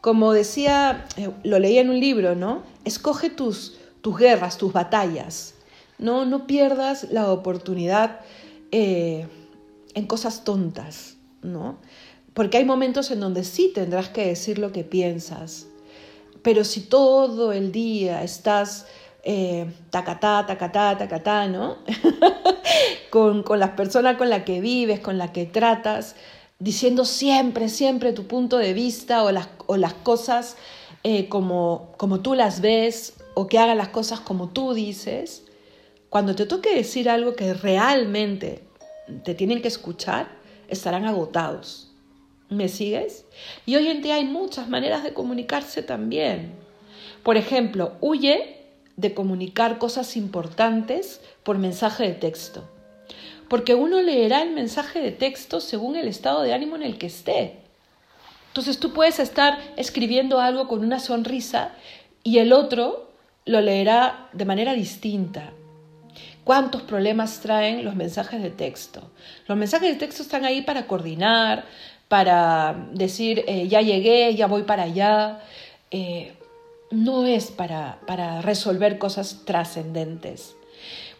como 0.00 0.32
decía, 0.32 1.04
eh, 1.16 1.30
lo 1.42 1.58
leía 1.58 1.80
en 1.80 1.90
un 1.90 1.98
libro, 1.98 2.34
¿no? 2.34 2.62
Escoge 2.84 3.30
tus, 3.30 3.76
tus 4.02 4.16
guerras, 4.18 4.56
tus 4.56 4.72
batallas. 4.72 5.54
No, 5.98 6.26
no 6.26 6.46
pierdas 6.46 7.10
la 7.10 7.32
oportunidad 7.32 8.20
eh, 8.70 9.26
en 9.94 10.06
cosas 10.06 10.44
tontas, 10.44 11.16
¿no? 11.42 11.78
Porque 12.34 12.58
hay 12.58 12.64
momentos 12.64 13.10
en 13.10 13.20
donde 13.20 13.44
sí 13.44 13.72
tendrás 13.74 14.08
que 14.08 14.26
decir 14.26 14.58
lo 14.58 14.70
que 14.70 14.84
piensas. 14.84 15.66
Pero 16.42 16.64
si 16.64 16.82
todo 16.82 17.52
el 17.52 17.72
día 17.72 18.22
estás 18.22 18.86
eh, 19.28 19.66
tacatá, 19.90 20.46
tacatá, 20.46 20.96
tacatá, 20.96 21.48
¿no? 21.48 21.78
con, 23.10 23.42
con 23.42 23.58
las 23.58 23.70
personas 23.70 24.16
con 24.16 24.30
las 24.30 24.44
que 24.44 24.60
vives, 24.60 25.00
con 25.00 25.18
las 25.18 25.32
que 25.32 25.46
tratas, 25.46 26.14
diciendo 26.60 27.04
siempre, 27.04 27.68
siempre 27.68 28.12
tu 28.12 28.28
punto 28.28 28.56
de 28.56 28.72
vista 28.72 29.24
o 29.24 29.32
las, 29.32 29.48
o 29.66 29.76
las 29.76 29.94
cosas 29.94 30.56
eh, 31.02 31.28
como, 31.28 31.92
como 31.96 32.20
tú 32.20 32.34
las 32.34 32.60
ves 32.60 33.14
o 33.34 33.48
que 33.48 33.58
hagan 33.58 33.78
las 33.78 33.88
cosas 33.88 34.20
como 34.20 34.50
tú 34.50 34.74
dices, 34.74 35.42
cuando 36.08 36.36
te 36.36 36.46
toque 36.46 36.72
decir 36.72 37.10
algo 37.10 37.34
que 37.34 37.52
realmente 37.52 38.62
te 39.24 39.34
tienen 39.34 39.60
que 39.60 39.66
escuchar, 39.66 40.28
estarán 40.68 41.04
agotados. 41.04 41.90
¿Me 42.48 42.68
sigues? 42.68 43.24
Y 43.66 43.74
hoy 43.74 43.88
en 43.88 44.02
día 44.02 44.14
hay 44.14 44.24
muchas 44.24 44.68
maneras 44.68 45.02
de 45.02 45.12
comunicarse 45.12 45.82
también. 45.82 46.54
Por 47.24 47.36
ejemplo, 47.36 47.94
huye 48.00 48.55
de 48.96 49.14
comunicar 49.14 49.78
cosas 49.78 50.16
importantes 50.16 51.20
por 51.42 51.58
mensaje 51.58 52.04
de 52.04 52.14
texto 52.14 52.68
porque 53.48 53.74
uno 53.74 54.02
leerá 54.02 54.42
el 54.42 54.50
mensaje 54.50 55.00
de 55.00 55.12
texto 55.12 55.60
según 55.60 55.96
el 55.96 56.08
estado 56.08 56.42
de 56.42 56.52
ánimo 56.52 56.76
en 56.76 56.82
el 56.82 56.98
que 56.98 57.06
esté. 57.06 57.58
Entonces 58.48 58.78
tú 58.78 58.92
puedes 58.92 59.18
estar 59.18 59.58
escribiendo 59.76 60.40
algo 60.40 60.66
con 60.66 60.80
una 60.80 60.98
sonrisa 60.98 61.72
y 62.22 62.38
el 62.38 62.52
otro 62.52 63.10
lo 63.44 63.60
leerá 63.60 64.28
de 64.32 64.44
manera 64.44 64.72
distinta. 64.72 65.52
¿Cuántos 66.42 66.82
problemas 66.82 67.40
traen 67.40 67.84
los 67.84 67.94
mensajes 67.94 68.42
de 68.42 68.50
texto? 68.50 69.10
Los 69.46 69.58
mensajes 69.58 69.92
de 69.92 69.98
texto 69.98 70.22
están 70.22 70.44
ahí 70.44 70.62
para 70.62 70.86
coordinar, 70.86 71.64
para 72.08 72.88
decir, 72.92 73.44
eh, 73.46 73.68
ya 73.68 73.80
llegué, 73.80 74.34
ya 74.34 74.46
voy 74.46 74.62
para 74.62 74.84
allá. 74.84 75.40
Eh, 75.90 76.35
no 76.96 77.26
es 77.26 77.50
para, 77.50 78.00
para 78.06 78.40
resolver 78.40 78.98
cosas 78.98 79.42
trascendentes. 79.44 80.56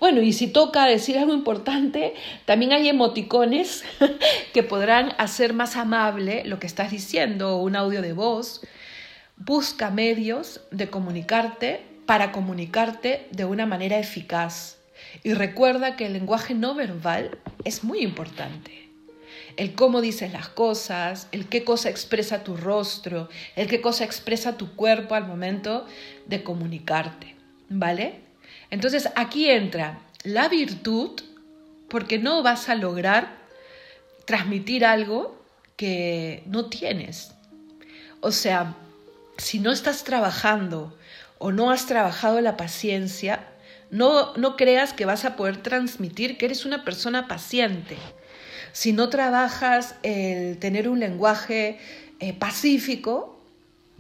Bueno, 0.01 0.23
y 0.23 0.33
si 0.33 0.49
toca 0.49 0.87
decir 0.87 1.19
algo 1.19 1.35
importante, 1.35 2.15
también 2.45 2.73
hay 2.73 2.89
emoticones 2.89 3.85
que 4.55 4.63
podrán 4.63 5.13
hacer 5.19 5.53
más 5.53 5.77
amable 5.77 6.45
lo 6.45 6.59
que 6.59 6.67
estás 6.67 6.91
diciendo, 6.91 7.59
un 7.59 7.77
audio 7.77 8.03
de 8.03 8.13
voz. 8.13 8.63
Busca 9.37 9.91
medios 9.91 10.63
de 10.71 10.89
comunicarte 10.89 11.83
para 12.07 12.33
comunicarte 12.33 13.27
de 13.31 13.45
una 13.45 13.67
manera 13.67 13.99
eficaz. 13.99 14.79
Y 15.23 15.35
recuerda 15.35 15.97
que 15.97 16.07
el 16.07 16.15
lenguaje 16.15 16.55
no 16.55 16.75
verbal 16.75 17.39
es 17.65 17.85
muy 17.85 18.01
importante. 18.01 18.86
El 19.57 19.75
cómo 19.75 20.01
dices 20.01 20.33
las 20.33 20.49
cosas, 20.49 21.29
el 21.33 21.49
qué 21.49 21.65
cosa 21.65 21.89
expresa 21.89 22.45
tu 22.45 22.57
rostro, 22.57 23.29
el 23.55 23.69
qué 23.69 23.81
cosa 23.81 24.05
expresa 24.05 24.57
tu 24.57 24.75
cuerpo 24.75 25.15
al 25.15 25.27
momento 25.27 25.87
de 26.27 26.43
comunicarte. 26.43 27.35
¿Vale? 27.69 28.21
Entonces 28.71 29.09
aquí 29.17 29.51
entra 29.51 30.01
la 30.23 30.49
virtud 30.49 31.21
porque 31.89 32.19
no 32.19 32.43
vas 32.43 32.69
a 32.69 32.75
lograr 32.75 33.37
transmitir 34.27 34.85
algo 34.85 35.41
que 35.77 36.43
no 36.47 36.67
tienes. 36.67 37.33
O 38.21 38.33
sea, 38.33 38.75
si 39.39 39.59
no 39.59 39.71
estás 39.73 40.05
trabajando 40.05 40.97
o 41.39 41.53
no 41.53 41.71
has 41.71 41.87
trabajado 41.87 42.41
la 42.41 42.57
paciencia, 42.57 43.47
no, 43.91 44.35
no 44.37 44.57
creas 44.57 44.93
que 44.93 45.05
vas 45.05 45.25
a 45.25 45.37
poder 45.37 45.63
transmitir 45.63 46.39
que 46.39 46.47
eres 46.47 46.65
una 46.65 46.85
persona 46.85 47.29
paciente. 47.29 47.97
Si 48.73 48.93
no 48.93 49.09
trabajas 49.09 49.95
el 50.03 50.59
tener 50.59 50.89
un 50.89 51.01
lenguaje 51.01 51.79
eh, 52.21 52.33
pacífico, 52.33 53.41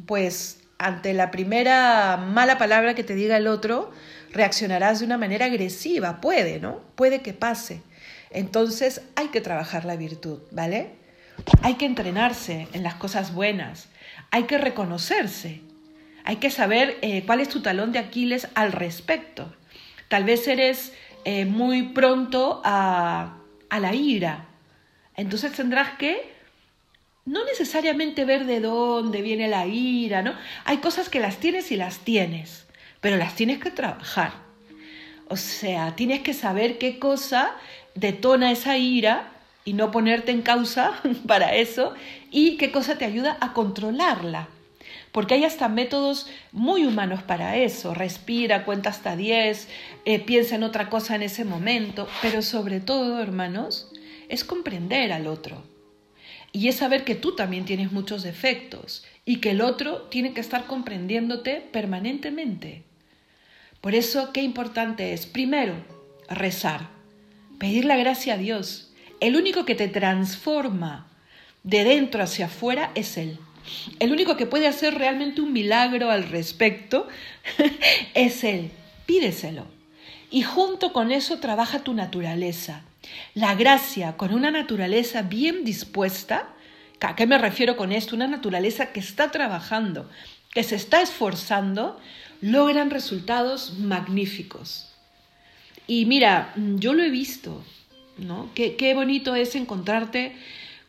pues 0.06 0.58
ante 0.78 1.14
la 1.14 1.30
primera 1.30 2.16
mala 2.16 2.58
palabra 2.58 2.94
que 2.94 3.04
te 3.04 3.14
diga 3.14 3.36
el 3.36 3.46
otro, 3.46 3.90
reaccionarás 4.32 5.00
de 5.00 5.06
una 5.06 5.18
manera 5.18 5.46
agresiva, 5.46 6.20
puede, 6.20 6.60
¿no? 6.60 6.80
Puede 6.94 7.22
que 7.22 7.32
pase. 7.32 7.82
Entonces 8.30 9.02
hay 9.14 9.28
que 9.28 9.40
trabajar 9.40 9.84
la 9.84 9.96
virtud, 9.96 10.40
¿vale? 10.50 10.90
Hay 11.62 11.74
que 11.74 11.86
entrenarse 11.86 12.68
en 12.72 12.82
las 12.82 12.94
cosas 12.94 13.32
buenas, 13.32 13.88
hay 14.30 14.44
que 14.44 14.58
reconocerse, 14.58 15.60
hay 16.24 16.36
que 16.36 16.50
saber 16.50 16.98
eh, 17.02 17.24
cuál 17.24 17.40
es 17.40 17.48
tu 17.48 17.62
talón 17.62 17.92
de 17.92 17.98
Aquiles 17.98 18.48
al 18.54 18.72
respecto. 18.72 19.54
Tal 20.08 20.24
vez 20.24 20.46
eres 20.48 20.92
eh, 21.24 21.44
muy 21.44 21.84
pronto 21.90 22.60
a, 22.64 23.38
a 23.68 23.80
la 23.80 23.94
ira, 23.94 24.46
entonces 25.16 25.52
tendrás 25.52 25.96
que 25.98 26.34
no 27.24 27.44
necesariamente 27.44 28.24
ver 28.24 28.46
de 28.46 28.60
dónde 28.60 29.22
viene 29.22 29.48
la 29.48 29.66
ira, 29.66 30.22
¿no? 30.22 30.34
Hay 30.64 30.78
cosas 30.78 31.08
que 31.08 31.20
las 31.20 31.38
tienes 31.38 31.72
y 31.72 31.76
las 31.76 31.98
tienes 31.98 32.66
pero 33.06 33.18
las 33.18 33.36
tienes 33.36 33.58
que 33.60 33.70
trabajar. 33.70 34.32
O 35.28 35.36
sea, 35.36 35.94
tienes 35.94 36.22
que 36.22 36.34
saber 36.34 36.76
qué 36.78 36.98
cosa 36.98 37.52
detona 37.94 38.50
esa 38.50 38.78
ira 38.78 39.32
y 39.64 39.74
no 39.74 39.92
ponerte 39.92 40.32
en 40.32 40.42
causa 40.42 41.00
para 41.28 41.54
eso 41.54 41.94
y 42.32 42.56
qué 42.56 42.72
cosa 42.72 42.98
te 42.98 43.04
ayuda 43.04 43.36
a 43.40 43.52
controlarla. 43.52 44.48
Porque 45.12 45.34
hay 45.34 45.44
hasta 45.44 45.68
métodos 45.68 46.28
muy 46.50 46.84
humanos 46.84 47.22
para 47.22 47.56
eso. 47.56 47.94
Respira, 47.94 48.64
cuenta 48.64 48.90
hasta 48.90 49.14
10, 49.14 49.68
eh, 50.04 50.18
piensa 50.18 50.56
en 50.56 50.64
otra 50.64 50.90
cosa 50.90 51.14
en 51.14 51.22
ese 51.22 51.44
momento. 51.44 52.08
Pero 52.22 52.42
sobre 52.42 52.80
todo, 52.80 53.22
hermanos, 53.22 53.88
es 54.28 54.44
comprender 54.44 55.12
al 55.12 55.26
otro. 55.26 55.62
Y 56.52 56.68
es 56.68 56.76
saber 56.76 57.04
que 57.04 57.14
tú 57.14 57.34
también 57.36 57.64
tienes 57.64 57.92
muchos 57.92 58.22
defectos 58.22 59.04
y 59.24 59.40
que 59.40 59.50
el 59.50 59.60
otro 59.60 60.02
tiene 60.02 60.32
que 60.32 60.40
estar 60.40 60.66
comprendiéndote 60.66 61.60
permanentemente. 61.60 62.84
Por 63.80 63.94
eso, 63.94 64.32
qué 64.32 64.42
importante 64.42 65.12
es, 65.12 65.26
primero, 65.26 65.74
rezar, 66.28 66.88
pedir 67.58 67.84
la 67.84 67.96
gracia 67.96 68.34
a 68.34 68.38
Dios. 68.38 68.92
El 69.20 69.36
único 69.36 69.64
que 69.64 69.74
te 69.74 69.88
transforma 69.88 71.08
de 71.62 71.84
dentro 71.84 72.22
hacia 72.22 72.46
afuera 72.46 72.90
es 72.94 73.18
Él. 73.18 73.38
El 73.98 74.12
único 74.12 74.36
que 74.36 74.46
puede 74.46 74.66
hacer 74.66 74.94
realmente 74.94 75.40
un 75.40 75.52
milagro 75.52 76.10
al 76.10 76.28
respecto 76.28 77.06
es 78.14 78.44
Él. 78.44 78.70
Pídeselo. 79.04 79.66
Y 80.30 80.42
junto 80.42 80.92
con 80.92 81.12
eso 81.12 81.38
trabaja 81.38 81.80
tu 81.80 81.92
naturaleza. 81.92 82.85
La 83.34 83.54
gracia 83.54 84.16
con 84.16 84.32
una 84.32 84.50
naturaleza 84.50 85.22
bien 85.22 85.64
dispuesta, 85.64 86.48
¿a 87.00 87.16
qué 87.16 87.26
me 87.26 87.38
refiero 87.38 87.76
con 87.76 87.92
esto? 87.92 88.16
Una 88.16 88.28
naturaleza 88.28 88.92
que 88.92 89.00
está 89.00 89.30
trabajando, 89.30 90.10
que 90.52 90.62
se 90.62 90.76
está 90.76 91.02
esforzando, 91.02 92.00
logran 92.40 92.90
resultados 92.90 93.78
magníficos. 93.78 94.92
Y 95.86 96.06
mira, 96.06 96.52
yo 96.56 96.94
lo 96.94 97.02
he 97.02 97.10
visto, 97.10 97.62
¿no? 98.18 98.50
Qué, 98.54 98.92
bonito 98.94 99.34
es 99.34 99.54
encontrarte 99.54 100.36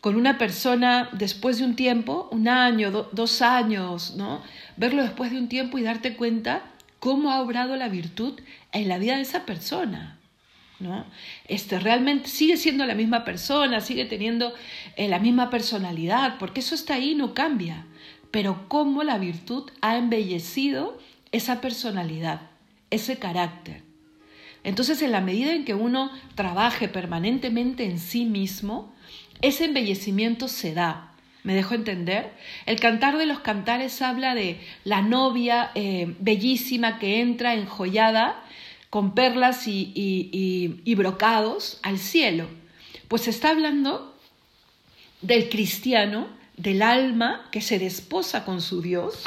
con 0.02 0.16
una 0.16 0.38
persona 0.38 1.10
después 1.12 1.60
de 1.60 1.66
un 1.66 1.76
tiempo, 1.76 2.30
un 2.32 2.48
año, 2.48 3.10
dos 3.12 3.42
años, 3.42 4.16
¿no? 4.16 4.42
Verlo 4.76 5.04
después 5.04 5.32
de 5.32 5.38
un 5.38 5.50
tiempo 5.50 5.78
y 5.78 5.84
darte 5.84 6.16
cuenta 6.16 6.64
cómo 7.00 7.32
ha 7.32 7.42
obrado 7.42 7.76
la 7.76 7.90
virtud 7.90 8.40
en 8.72 8.88
la 8.88 8.98
vida 8.98 9.18
de 9.18 9.22
esa 9.22 9.46
persona. 9.46 10.17
¿No? 10.80 11.06
Este, 11.48 11.80
realmente 11.80 12.30
sigue 12.30 12.58
siendo 12.58 12.86
la 12.86 12.96
misma 12.96 13.24
persona, 13.24 13.82
sigue 13.82 14.06
teniendo 14.06 14.54
eh, 14.96 15.08
la 15.08 15.20
misma 15.20 15.50
personalidad, 15.50 16.38
porque 16.38 16.60
eso 16.60 16.76
está 16.76 16.96
ahí, 16.96 17.16
no 17.16 17.34
cambia. 17.34 17.86
Pero 18.32 18.66
cómo 18.68 19.04
la 19.04 19.18
virtud 19.18 19.72
ha 19.82 19.98
embellecido 19.98 21.00
esa 21.32 21.62
personalidad, 21.62 22.42
ese 22.90 23.18
carácter. 23.18 23.82
Entonces, 24.64 25.02
en 25.02 25.12
la 25.12 25.22
medida 25.22 25.54
en 25.54 25.66
que 25.66 25.74
uno 25.74 26.12
trabaje 26.36 26.88
permanentemente 26.88 27.86
en 27.86 28.00
sí 28.00 28.26
mismo, 28.26 28.94
ese 29.42 29.66
embellecimiento 29.66 30.48
se 30.48 30.74
da. 30.74 31.14
¿Me 31.44 31.56
dejo 31.56 31.76
entender? 31.76 32.34
El 32.66 32.80
cantar 32.80 33.18
de 33.18 33.26
los 33.26 33.40
cantares 33.40 34.02
habla 34.02 34.36
de 34.36 34.60
la 34.84 35.02
novia 35.02 35.72
eh, 35.76 36.14
bellísima 36.20 37.00
que 37.00 37.22
entra 37.22 37.54
enjollada 37.54 38.44
con 38.90 39.14
perlas 39.14 39.68
y, 39.68 39.92
y 39.94 40.96
brocados 40.96 41.80
al 41.84 42.00
cielo. 42.00 42.48
Pues 43.08 43.28
está 43.28 43.50
hablando 43.50 44.16
del 45.22 45.50
cristiano, 45.50 46.28
del 46.56 46.82
alma 46.82 47.48
que 47.52 47.62
se 47.62 47.80
desposa 47.80 48.46
con 48.46 48.62
su 48.62 48.82
Dios, 48.82 49.24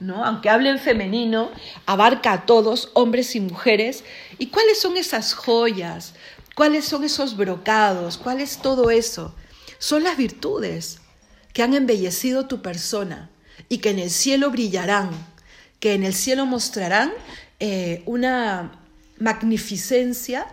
¿no? 0.00 0.24
Aunque 0.24 0.48
hable 0.48 0.70
en 0.70 0.78
femenino, 0.78 1.50
abarca 1.86 2.32
a 2.32 2.46
todos, 2.46 2.90
hombres 2.94 3.34
y 3.34 3.40
mujeres. 3.40 4.04
¿Y 4.38 4.46
cuáles 4.46 4.80
son 4.80 4.96
esas 4.96 5.34
joyas? 5.34 6.14
¿Cuáles 6.54 6.84
son 6.84 7.04
esos 7.04 7.36
brocados? 7.36 8.18
¿Cuál 8.18 8.40
es 8.40 8.62
todo 8.62 8.90
eso? 8.90 9.34
Son 9.78 10.02
las 10.04 10.16
virtudes 10.16 11.00
que 11.52 11.62
han 11.62 11.74
embellecido 11.74 12.46
tu 12.46 12.62
persona, 12.62 13.30
y 13.68 13.78
que 13.78 13.90
en 13.90 13.98
el 13.98 14.10
cielo 14.10 14.50
brillarán, 14.50 15.10
que 15.80 15.94
en 15.94 16.04
el 16.04 16.14
cielo 16.14 16.46
mostrarán 16.46 17.12
eh, 17.60 18.02
una 18.06 18.72
magnificencia 19.18 20.46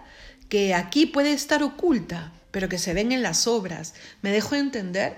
que 0.49 0.73
aquí 0.73 1.05
puede 1.05 1.33
estar 1.33 1.63
oculta, 1.63 2.31
pero 2.51 2.69
que 2.69 2.77
se 2.77 2.93
ven 2.93 3.11
en 3.11 3.21
las 3.21 3.47
obras. 3.47 3.93
¿Me 4.21 4.31
dejo 4.31 4.55
entender? 4.55 5.17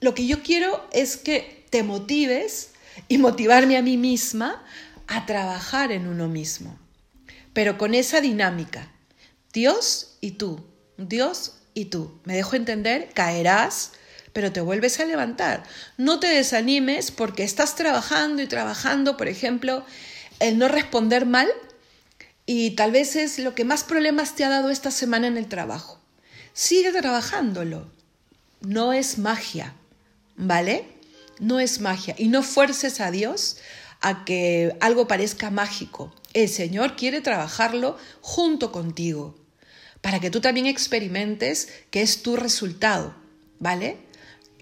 Lo 0.00 0.14
que 0.14 0.26
yo 0.26 0.42
quiero 0.42 0.88
es 0.92 1.16
que 1.16 1.66
te 1.70 1.82
motives 1.82 2.70
y 3.08 3.18
motivarme 3.18 3.76
a 3.76 3.82
mí 3.82 3.96
misma 3.96 4.62
a 5.06 5.26
trabajar 5.26 5.92
en 5.92 6.06
uno 6.06 6.28
mismo, 6.28 6.78
pero 7.52 7.78
con 7.78 7.94
esa 7.94 8.20
dinámica. 8.20 8.90
Dios 9.52 10.16
y 10.20 10.32
tú, 10.32 10.64
Dios 10.96 11.56
y 11.74 11.86
tú. 11.86 12.20
¿Me 12.24 12.34
dejo 12.34 12.56
entender? 12.56 13.10
Caerás, 13.14 13.92
pero 14.32 14.52
te 14.52 14.60
vuelves 14.60 15.00
a 15.00 15.04
levantar. 15.04 15.64
No 15.96 16.20
te 16.20 16.28
desanimes 16.28 17.10
porque 17.10 17.42
estás 17.42 17.74
trabajando 17.74 18.42
y 18.42 18.46
trabajando, 18.46 19.16
por 19.16 19.28
ejemplo, 19.28 19.84
el 20.38 20.58
no 20.58 20.68
responder 20.68 21.26
mal 21.26 21.48
y 22.52 22.72
tal 22.72 22.90
vez 22.90 23.14
es 23.14 23.38
lo 23.38 23.54
que 23.54 23.64
más 23.64 23.84
problemas 23.84 24.34
te 24.34 24.42
ha 24.42 24.48
dado 24.48 24.70
esta 24.70 24.90
semana 24.90 25.28
en 25.28 25.36
el 25.36 25.46
trabajo. 25.46 26.00
Sigue 26.52 26.90
trabajándolo. 26.90 27.88
No 28.60 28.92
es 28.92 29.18
magia, 29.18 29.76
¿vale? 30.34 30.84
No 31.38 31.60
es 31.60 31.80
magia. 31.80 32.16
Y 32.18 32.26
no 32.26 32.42
fuerces 32.42 33.00
a 33.00 33.12
Dios 33.12 33.58
a 34.00 34.24
que 34.24 34.76
algo 34.80 35.06
parezca 35.06 35.52
mágico. 35.52 36.12
El 36.32 36.48
Señor 36.48 36.96
quiere 36.96 37.20
trabajarlo 37.20 37.96
junto 38.20 38.72
contigo, 38.72 39.38
para 40.00 40.18
que 40.18 40.30
tú 40.30 40.40
también 40.40 40.66
experimentes 40.66 41.68
que 41.92 42.02
es 42.02 42.24
tu 42.24 42.34
resultado, 42.34 43.14
¿vale? 43.60 43.98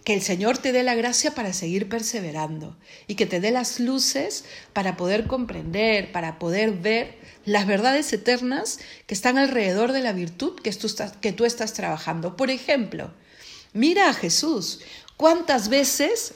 que 0.08 0.14
el 0.14 0.22
Señor 0.22 0.56
te 0.56 0.72
dé 0.72 0.82
la 0.82 0.94
gracia 0.94 1.34
para 1.34 1.52
seguir 1.52 1.86
perseverando 1.90 2.78
y 3.06 3.14
que 3.14 3.26
te 3.26 3.40
dé 3.40 3.50
las 3.50 3.78
luces 3.78 4.46
para 4.72 4.96
poder 4.96 5.26
comprender, 5.26 6.12
para 6.12 6.38
poder 6.38 6.72
ver 6.72 7.17
las 7.48 7.66
verdades 7.66 8.12
eternas 8.12 8.78
que 9.06 9.14
están 9.14 9.38
alrededor 9.38 9.92
de 9.92 10.00
la 10.00 10.12
virtud 10.12 10.60
que 10.60 10.70
tú 10.72 10.86
estás, 10.86 11.16
que 11.16 11.32
tú 11.32 11.46
estás 11.46 11.72
trabajando. 11.72 12.36
Por 12.36 12.50
ejemplo, 12.50 13.10
mira 13.72 14.10
a 14.10 14.14
Jesús. 14.14 14.80
¿Cuántas 15.16 15.68
veces 15.68 16.34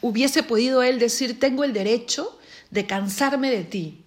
hubiese 0.00 0.44
podido 0.44 0.82
él 0.82 0.98
decir, 1.00 1.40
tengo 1.40 1.64
el 1.64 1.72
derecho 1.72 2.38
de 2.70 2.86
cansarme 2.86 3.50
de 3.50 3.64
ti? 3.64 4.04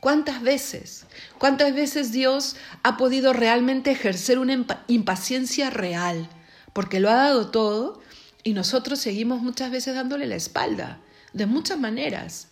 ¿Cuántas 0.00 0.42
veces? 0.42 1.06
¿Cuántas 1.38 1.72
veces 1.72 2.10
Dios 2.10 2.56
ha 2.82 2.96
podido 2.96 3.32
realmente 3.32 3.92
ejercer 3.92 4.38
una 4.38 4.66
impaciencia 4.88 5.70
real? 5.70 6.28
Porque 6.72 6.98
lo 6.98 7.10
ha 7.10 7.14
dado 7.14 7.50
todo 7.50 8.02
y 8.42 8.54
nosotros 8.54 8.98
seguimos 8.98 9.40
muchas 9.40 9.70
veces 9.70 9.94
dándole 9.94 10.26
la 10.26 10.34
espalda, 10.34 11.00
de 11.32 11.46
muchas 11.46 11.78
maneras. 11.78 12.48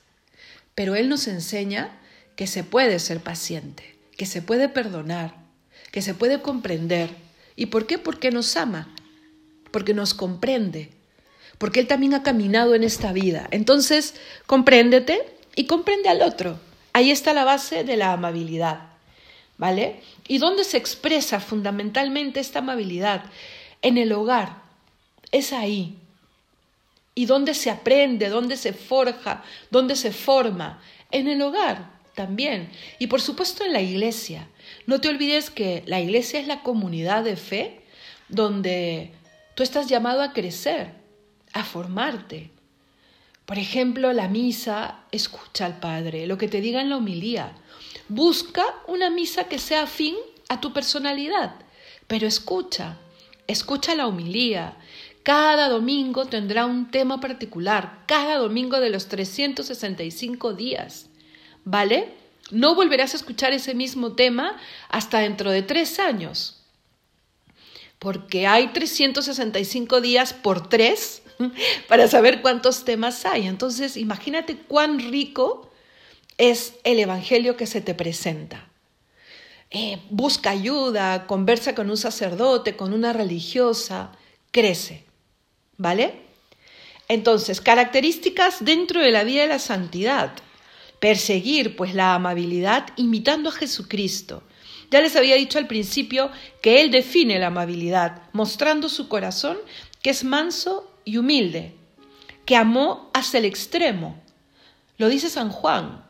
Pero 0.75 0.95
Él 0.95 1.09
nos 1.09 1.27
enseña 1.27 1.99
que 2.37 2.47
se 2.47 2.65
puede 2.65 2.99
ser 2.99 3.21
paciente, 3.21 3.95
que 4.17 4.27
se 4.27 4.43
puede 4.43 4.69
perdonar, 4.69 5.35
que 5.91 6.03
se 6.03 6.15
puede 6.15 6.41
comprender. 6.41 7.11
¿Y 7.57 7.67
por 7.67 7.87
qué? 7.87 7.99
Porque 7.99 8.31
nos 8.31 8.57
ama, 8.57 8.89
porque 9.71 9.95
nos 9.95 10.15
comprende, 10.15 10.91
porque 11.59 11.81
Él 11.81 11.87
también 11.87 12.15
ha 12.15 12.23
caminado 12.23 12.75
en 12.75 12.85
esta 12.85 13.13
vida. 13.13 13.49
Entonces, 13.51 14.15
compréndete 14.47 15.25
y 15.55 15.67
comprende 15.67 16.09
al 16.09 16.23
otro. 16.23 16.59
Ahí 16.93 17.11
está 17.11 17.33
la 17.35 17.45
base 17.45 17.85
de 17.85 17.97
la 17.97 18.13
amabilidad. 18.13 18.89
¿Vale? 19.59 20.01
¿Y 20.27 20.39
dónde 20.39 20.65
se 20.65 20.77
expresa 20.77 21.39
fundamentalmente 21.39 22.41
esta 22.41 22.61
amabilidad? 22.61 23.25
En 23.81 23.97
el 23.97 24.13
hogar, 24.13 24.57
es 25.31 25.53
ahí. 25.53 25.99
¿Y 27.15 27.27
dónde 27.27 27.55
se 27.55 27.71
aprende? 27.71 28.29
¿Dónde 28.29 28.57
se 28.57 28.73
forja? 28.73 29.45
¿Dónde 29.71 29.95
se 29.95 30.11
forma? 30.11 30.83
En 31.11 31.29
el 31.29 31.43
hogar 31.43 31.92
también. 32.15 32.71
Y 32.99 33.07
por 33.07 33.21
supuesto 33.21 33.65
en 33.65 33.73
la 33.73 33.81
iglesia. 33.81 34.49
No 34.87 35.01
te 35.01 35.09
olvides 35.09 35.51
que 35.51 35.83
la 35.87 36.01
iglesia 36.01 36.41
es 36.41 36.47
la 36.47 36.63
comunidad 36.63 37.25
de 37.25 37.37
fe 37.37 37.81
donde 38.29 39.13
tú 39.55 39.63
estás 39.63 39.87
llamado 39.87 40.23
a 40.23 40.33
crecer, 40.33 40.93
a 41.53 41.65
formarte. 41.65 42.51
Por 43.47 43.59
ejemplo, 43.59 44.13
la 44.13 44.29
misa, 44.29 45.01
escucha 45.11 45.67
al 45.67 45.81
Padre, 45.81 46.27
lo 46.27 46.39
que 46.39 46.49
te 46.49 46.61
diga 46.61 46.81
en 46.81 46.91
la 46.91 46.97
homilía. 46.97 47.53
Busca 48.09 48.65
una 48.87 49.11
misa 49.11 49.45
que 49.45 49.59
sea 49.59 49.83
afín 49.83 50.17
a 50.49 50.61
tu 50.61 50.73
personalidad, 50.73 51.57
pero 52.07 52.27
escucha, 52.27 52.97
escucha 53.47 53.95
la 53.95 54.07
homilía, 54.07 54.77
cada 55.23 55.69
domingo 55.69 56.27
tendrá 56.27 56.67
un 56.67 56.91
tema 56.91 57.21
particular, 57.21 58.03
cada 58.07 58.39
domingo 58.39 58.81
de 58.81 58.91
los 58.91 59.07
365 59.09 60.55
días. 60.55 61.09
¿Vale? 61.65 62.15
No 62.51 62.75
volverás 62.75 63.15
a 63.15 63.17
escuchar 63.17 63.53
ese 63.53 63.75
mismo 63.75 64.13
tema 64.13 64.59
hasta 64.89 65.21
dentro 65.21 65.51
de 65.51 65.63
tres 65.63 65.99
años, 65.99 66.63
porque 67.99 68.47
hay 68.47 68.69
365 68.69 70.01
días 70.01 70.33
por 70.33 70.69
tres 70.69 71.23
para 71.89 72.09
saber 72.09 72.43
cuántos 72.43 72.85
temas 72.85 73.25
hay. 73.25 73.47
Entonces, 73.47 73.97
imagínate 73.97 74.57
cuán 74.57 74.99
rico 74.99 75.71
es 76.39 76.75
el 76.85 76.99
Evangelio 76.99 77.57
que 77.57 77.67
se 77.67 77.81
te 77.81 77.95
presenta. 77.95 78.69
Eh, 79.71 80.01
busca 80.11 80.51
ayuda, 80.51 81.27
conversa 81.27 81.75
con 81.75 81.89
un 81.89 81.97
sacerdote, 81.97 82.77
con 82.77 82.93
una 82.93 83.13
religiosa, 83.13 84.13
crece. 84.51 85.05
¿Vale? 85.79 86.21
Entonces, 87.09 87.61
características 87.61 88.65
dentro 88.65 89.01
de 89.01 89.11
la 89.11 89.25
vida 89.25 89.43
de 89.43 89.49
la 89.49 89.59
santidad. 89.59 90.35
Perseguir, 91.03 91.75
pues, 91.75 91.97
la 91.97 92.15
amabilidad 92.15 92.87
imitando 92.95 93.49
a 93.49 93.53
Jesucristo. 93.53 94.45
Ya 94.89 95.01
les 95.01 95.17
había 95.17 95.35
dicho 95.35 95.59
al 95.59 95.67
principio 95.67 96.31
que 96.63 96.81
Él 96.81 96.93
define 96.93 97.41
la 97.41 97.49
amabilidad, 97.49 98.23
mostrando 98.33 98.89
su 98.89 99.09
corazón 99.09 99.59
que 100.01 100.11
es 100.11 100.23
manso 100.23 100.89
y 101.05 101.17
humilde, 101.17 101.75
que 102.45 102.55
amó 102.55 103.11
hasta 103.15 103.39
el 103.39 103.47
extremo. 103.47 104.23
Lo 104.97 105.09
dice 105.09 105.29
San 105.29 105.51
Juan. 105.51 106.07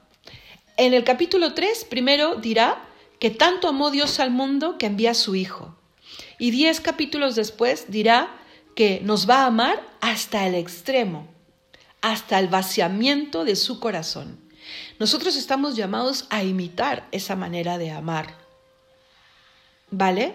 En 0.77 0.93
el 0.93 1.05
capítulo 1.05 1.55
3, 1.55 1.87
primero 1.89 2.35
dirá 2.35 2.87
que 3.19 3.31
tanto 3.31 3.69
amó 3.69 3.91
Dios 3.91 4.21
al 4.21 4.31
mundo 4.31 4.77
que 4.77 4.85
envía 4.85 5.13
a 5.13 5.15
su 5.15 5.37
Hijo. 5.37 5.75
Y 6.39 6.51
diez 6.51 6.83
capítulos 6.83 7.35
después 7.35 7.87
dirá 7.89 8.37
que 8.77 9.01
nos 9.03 9.27
va 9.27 9.45
a 9.45 9.47
amar 9.47 9.89
hasta 10.03 10.47
el 10.47 10.55
extremo, 10.55 11.33
hasta 12.03 12.39
el 12.39 12.49
vaciamiento 12.49 13.47
de 13.47 13.57
su 13.57 13.81
corazón. 13.81 14.52
Nosotros 14.99 15.37
estamos 15.37 15.77
llamados 15.77 16.27
a 16.31 16.43
imitar 16.43 17.07
esa 17.13 17.37
manera 17.37 17.79
de 17.79 17.91
amar. 17.91 18.37
¿Vale? 19.91 20.35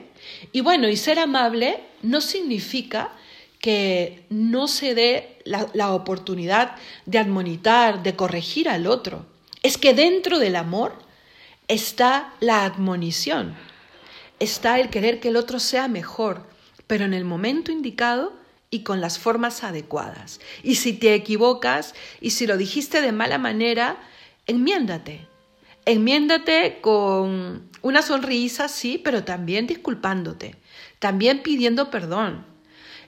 Y 0.51 0.61
bueno, 0.61 0.87
y 0.87 0.97
ser 0.97 1.19
amable 1.19 1.79
no 2.03 2.21
significa 2.21 3.11
que 3.59 4.25
no 4.29 4.67
se 4.67 4.93
dé 4.93 5.39
la, 5.45 5.67
la, 5.73 5.93
oportunidad 5.93 6.75
de 7.05 7.17
admonitar, 7.17 8.03
de 8.03 8.15
corregir 8.15 8.69
al 8.69 8.85
otro. 8.85 9.25
Es 9.63 9.79
que 9.79 9.95
dentro 9.95 10.37
del 10.37 10.55
amor 10.55 10.93
está 11.67 12.33
la 12.39 12.65
admonición, 12.65 13.55
está 14.39 14.79
el 14.79 14.89
querer 14.89 15.19
que 15.19 15.29
el 15.29 15.35
otro 15.35 15.59
sea 15.59 15.87
mejor, 15.87 16.43
pero 16.85 17.05
en 17.05 17.15
el 17.15 17.25
momento 17.25 17.71
indicado 17.71 18.33
y 18.69 18.83
con 18.83 19.01
las 19.01 19.17
formas 19.17 19.63
adecuadas. 19.63 20.39
Y 20.63 20.75
si 20.75 20.93
te 20.93 21.13
equivocas 21.13 21.95
y 22.21 22.31
si 22.31 22.47
lo 22.47 22.57
dijiste 22.57 23.01
de 23.01 23.11
mala 23.11 23.37
manera, 23.37 23.97
enmiéndate. 24.47 25.27
Enmiéndate 25.85 26.79
con 26.81 27.69
una 27.81 28.01
sonrisa, 28.01 28.67
sí, 28.67 28.97
pero 29.01 29.23
también 29.23 29.67
disculpándote, 29.67 30.55
también 30.99 31.43
pidiendo 31.43 31.89
perdón. 31.89 32.45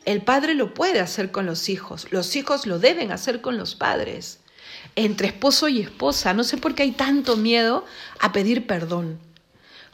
El 0.06 0.22
padre 0.22 0.54
lo 0.54 0.74
puede 0.74 1.02
hacer 1.02 1.32
con 1.32 1.46
los 1.46 1.68
hijos, 1.68 2.08
los 2.12 2.36
hijos 2.38 2.66
lo 2.66 2.80
deben 2.80 3.12
hacer 3.12 3.42
con 3.42 3.58
los 3.58 3.76
padres. 3.76 4.40
Entre 4.96 5.28
esposo 5.28 5.68
y 5.68 5.82
esposa, 5.82 6.34
no 6.34 6.44
sé 6.44 6.58
por 6.58 6.74
qué 6.74 6.84
hay 6.84 6.92
tanto 6.92 7.36
miedo 7.36 7.86
a 8.20 8.32
pedir 8.32 8.66
perdón. 8.66 9.20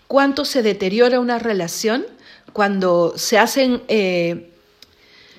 ¿Cuánto 0.07 0.45
se 0.45 0.61
deteriora 0.61 1.19
una 1.19 1.39
relación 1.39 2.05
cuando 2.53 3.17
se 3.17 3.39
hacen, 3.39 3.81
eh, 3.87 4.51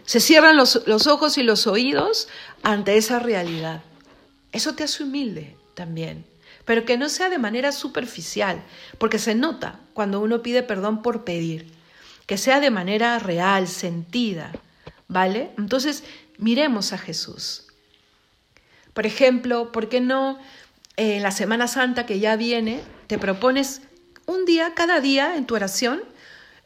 se 0.04 0.18
cierran 0.18 0.56
los, 0.56 0.82
los 0.86 1.06
ojos 1.06 1.38
y 1.38 1.44
los 1.44 1.68
oídos 1.68 2.28
ante 2.64 2.96
esa 2.96 3.20
realidad. 3.20 3.82
Eso 4.50 4.74
te 4.74 4.84
hace 4.84 5.04
humilde 5.04 5.56
también, 5.76 6.24
pero 6.64 6.84
que 6.84 6.98
no 6.98 7.08
sea 7.08 7.28
de 7.28 7.38
manera 7.38 7.70
superficial, 7.70 8.60
porque 8.98 9.20
se 9.20 9.36
nota 9.36 9.78
cuando 9.94 10.20
uno 10.20 10.42
pide 10.42 10.64
perdón 10.64 11.02
por 11.02 11.22
pedir, 11.22 11.70
que 12.26 12.38
sea 12.38 12.58
de 12.58 12.70
manera 12.70 13.20
real, 13.20 13.68
sentida, 13.68 14.50
¿vale? 15.06 15.50
Entonces, 15.58 16.02
miremos 16.38 16.92
a 16.92 16.98
Jesús. 16.98 17.68
Por 18.92 19.06
ejemplo, 19.06 19.70
¿por 19.70 19.88
qué 19.88 20.00
no 20.00 20.40
en 20.96 21.22
la 21.22 21.30
Semana 21.30 21.68
Santa 21.68 22.06
que 22.06 22.18
ya 22.18 22.36
viene, 22.36 22.80
te 23.06 23.18
propones 23.18 23.82
un 24.24 24.44
día, 24.44 24.72
cada 24.74 25.00
día 25.00 25.36
en 25.36 25.46
tu 25.46 25.54
oración, 25.54 26.02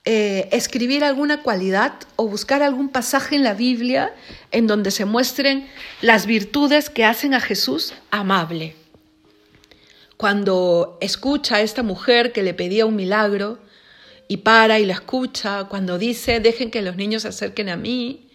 eh, 0.04 0.48
escribir 0.52 1.04
alguna 1.04 1.42
cualidad 1.42 1.92
o 2.16 2.26
buscar 2.26 2.62
algún 2.62 2.88
pasaje 2.88 3.36
en 3.36 3.42
la 3.42 3.52
Biblia 3.52 4.14
en 4.50 4.66
donde 4.66 4.90
se 4.92 5.04
muestren 5.04 5.68
las 6.00 6.24
virtudes 6.24 6.88
que 6.88 7.04
hacen 7.04 7.34
a 7.34 7.40
Jesús 7.40 7.92
amable. 8.10 8.79
Cuando 10.20 10.98
escucha 11.00 11.56
a 11.56 11.60
esta 11.62 11.82
mujer 11.82 12.32
que 12.32 12.42
le 12.42 12.52
pedía 12.52 12.84
un 12.84 12.94
milagro 12.94 13.58
y 14.28 14.36
para 14.36 14.78
y 14.78 14.84
la 14.84 14.92
escucha, 14.92 15.64
cuando 15.64 15.96
dice, 15.96 16.40
dejen 16.40 16.70
que 16.70 16.82
los 16.82 16.96
niños 16.96 17.22
se 17.22 17.28
acerquen 17.28 17.70
a 17.70 17.76
mí, 17.76 18.28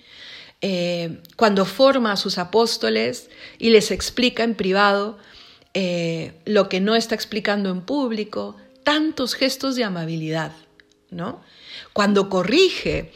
eh, 0.61 1.21
cuando 1.35 1.63
forma 1.63 2.11
a 2.11 2.17
sus 2.17 2.39
apóstoles 2.39 3.29
y 3.59 3.69
les 3.69 3.91
explica 3.91 4.43
en 4.43 4.55
privado 4.55 5.19
eh, 5.75 6.41
lo 6.45 6.69
que 6.69 6.79
no 6.79 6.95
está 6.95 7.13
explicando 7.13 7.69
en 7.69 7.81
público, 7.81 8.55
tantos 8.83 9.35
gestos 9.35 9.75
de 9.75 9.83
amabilidad, 9.83 10.53
¿no? 11.11 11.43
Cuando 11.93 12.29
corrige, 12.29 13.11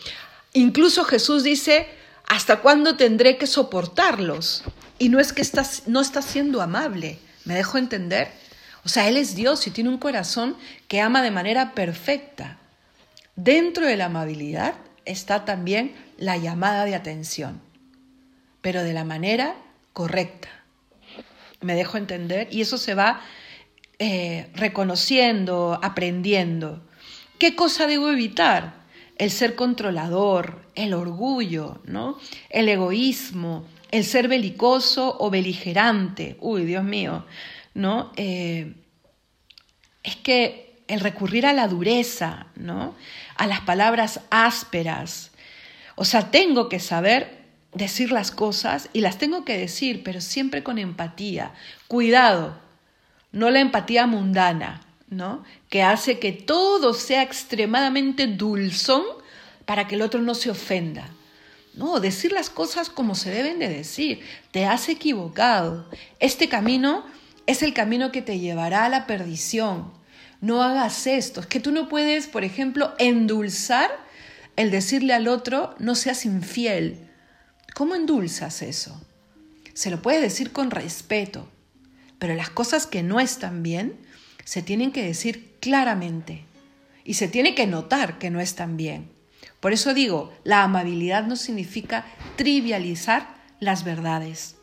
incluso 0.54 1.06
Jesús 1.06 1.42
dice, 1.42 1.88
¿hasta 2.28 2.60
cuándo 2.62 2.98
tendré 2.98 3.40
que 3.40 3.48
soportarlos? 3.48 4.62
Y 5.00 5.10
no 5.10 5.20
es 5.20 5.34
que 5.34 5.42
está, 5.42 5.66
no 5.88 6.02
está 6.02 6.22
siendo 6.22 6.62
amable, 6.62 7.18
¿me 7.46 7.56
dejo 7.56 7.80
entender? 7.80 8.48
O 8.86 8.90
sea, 8.90 9.08
Él 9.08 9.18
es 9.18 9.36
Dios 9.36 9.66
y 9.68 9.72
tiene 9.72 9.90
un 9.90 9.98
corazón 9.98 10.56
que 10.88 11.02
ama 11.02 11.22
de 11.22 11.32
manera 11.32 11.74
perfecta. 11.74 12.58
Dentro 13.36 13.86
de 13.86 13.98
la 13.98 14.06
amabilidad 14.06 14.76
está 15.06 15.46
también 15.46 15.94
la 16.18 16.38
llamada 16.38 16.86
de 16.86 16.96
atención, 16.96 17.62
pero 18.62 18.84
de 18.84 18.94
la 18.94 19.04
manera 19.04 19.56
correcta. 19.94 20.50
¿Me 21.62 21.76
dejo 21.76 21.98
entender? 21.98 22.48
Y 22.52 22.62
eso 22.62 22.78
se 22.78 22.96
va 22.96 23.22
eh, 23.98 24.50
reconociendo, 24.54 25.80
aprendiendo. 25.84 26.82
¿Qué 27.38 27.56
cosa 27.56 27.88
debo 27.88 28.10
evitar? 28.10 28.80
El 29.18 29.32
ser 29.32 29.56
controlador, 29.56 30.62
el 30.76 30.94
orgullo, 30.94 31.82
¿no? 31.84 32.18
El 32.50 32.70
egoísmo, 32.70 33.66
el 33.92 34.06
ser 34.06 34.30
belicoso 34.30 35.18
o 35.20 35.30
beligerante. 35.30 36.38
Uy, 36.40 36.64
Dios 36.64 36.84
mío, 36.84 37.26
¿no? 37.74 38.12
Eh, 38.16 38.74
es 40.04 40.16
que 40.18 40.82
el 40.88 41.00
recurrir 41.02 41.46
a 41.46 41.54
la 41.54 41.68
dureza, 41.68 42.48
¿no? 42.56 42.96
A 43.36 43.48
las 43.48 43.62
palabras 43.62 44.22
ásperas. 44.32 45.32
O 45.96 46.06
sea, 46.06 46.32
tengo 46.32 46.68
que 46.68 46.80
saber 46.80 47.40
decir 47.74 48.12
las 48.12 48.32
cosas 48.32 48.90
y 48.94 49.02
las 49.02 49.18
tengo 49.18 49.46
que 49.46 49.58
decir, 49.58 50.02
pero 50.04 50.22
siempre 50.22 50.64
con 50.64 50.78
empatía. 50.78 51.54
Cuidado, 51.88 52.60
no 53.32 53.50
la 53.50 53.60
empatía 53.60 54.08
mundana, 54.08 54.82
¿no? 55.10 55.44
Que 55.70 55.84
hace 55.84 56.20
que 56.20 56.32
todo 56.32 56.94
sea 56.94 57.22
extremadamente 57.22 58.28
dulzón 58.28 59.04
para 59.66 59.88
que 59.88 59.96
el 59.96 60.02
otro 60.02 60.22
no 60.22 60.34
se 60.34 60.50
ofenda. 60.50 61.10
No, 61.76 62.00
decir 62.00 62.32
las 62.32 62.50
cosas 62.50 62.90
como 62.90 63.14
se 63.14 63.30
deben 63.30 63.60
de 63.60 63.70
decir. 63.70 64.26
Te 64.52 64.66
has 64.66 64.90
equivocado. 64.90 65.88
Este 66.20 66.50
camino 66.50 67.06
es 67.50 67.64
el 67.64 67.74
camino 67.74 68.12
que 68.12 68.22
te 68.22 68.38
llevará 68.38 68.86
a 68.86 68.90
la 68.90 69.08
perdición. 69.08 69.92
No 70.40 70.62
hagas 70.62 71.08
esto. 71.08 71.40
Es 71.40 71.48
que 71.48 71.60
tú 71.60 71.72
no 71.72 71.90
puedes, 71.90 72.28
por 72.28 72.44
ejemplo, 72.44 72.94
endulzar 73.00 73.90
el 74.56 74.70
decirle 74.70 75.16
al 75.16 75.28
otro, 75.28 75.74
no 75.80 75.96
seas 75.96 76.26
infiel. 76.26 77.10
¿Cómo 77.74 77.96
endulzas 77.96 78.62
eso? 78.62 79.02
Se 79.74 79.90
lo 79.90 80.00
puedes 80.00 80.22
decir 80.22 80.52
con 80.52 80.70
respeto, 80.70 81.50
pero 82.20 82.36
las 82.36 82.52
cosas 82.52 82.86
que 82.86 83.02
no 83.02 83.20
están 83.20 83.64
bien 83.64 83.98
se 84.46 84.62
tienen 84.62 84.92
que 84.92 85.04
decir 85.04 85.56
claramente 85.60 86.46
y 87.04 87.16
se 87.16 87.28
tiene 87.28 87.56
que 87.56 87.66
notar 87.66 88.20
que 88.20 88.30
no 88.30 88.40
están 88.40 88.78
bien. 88.78 89.10
Por 89.60 89.74
eso 89.74 89.96
digo, 89.96 90.32
la 90.44 90.62
amabilidad 90.62 91.26
no 91.26 91.36
significa 91.36 92.06
trivializar 92.36 93.28
las 93.60 93.84
verdades, 93.84 94.56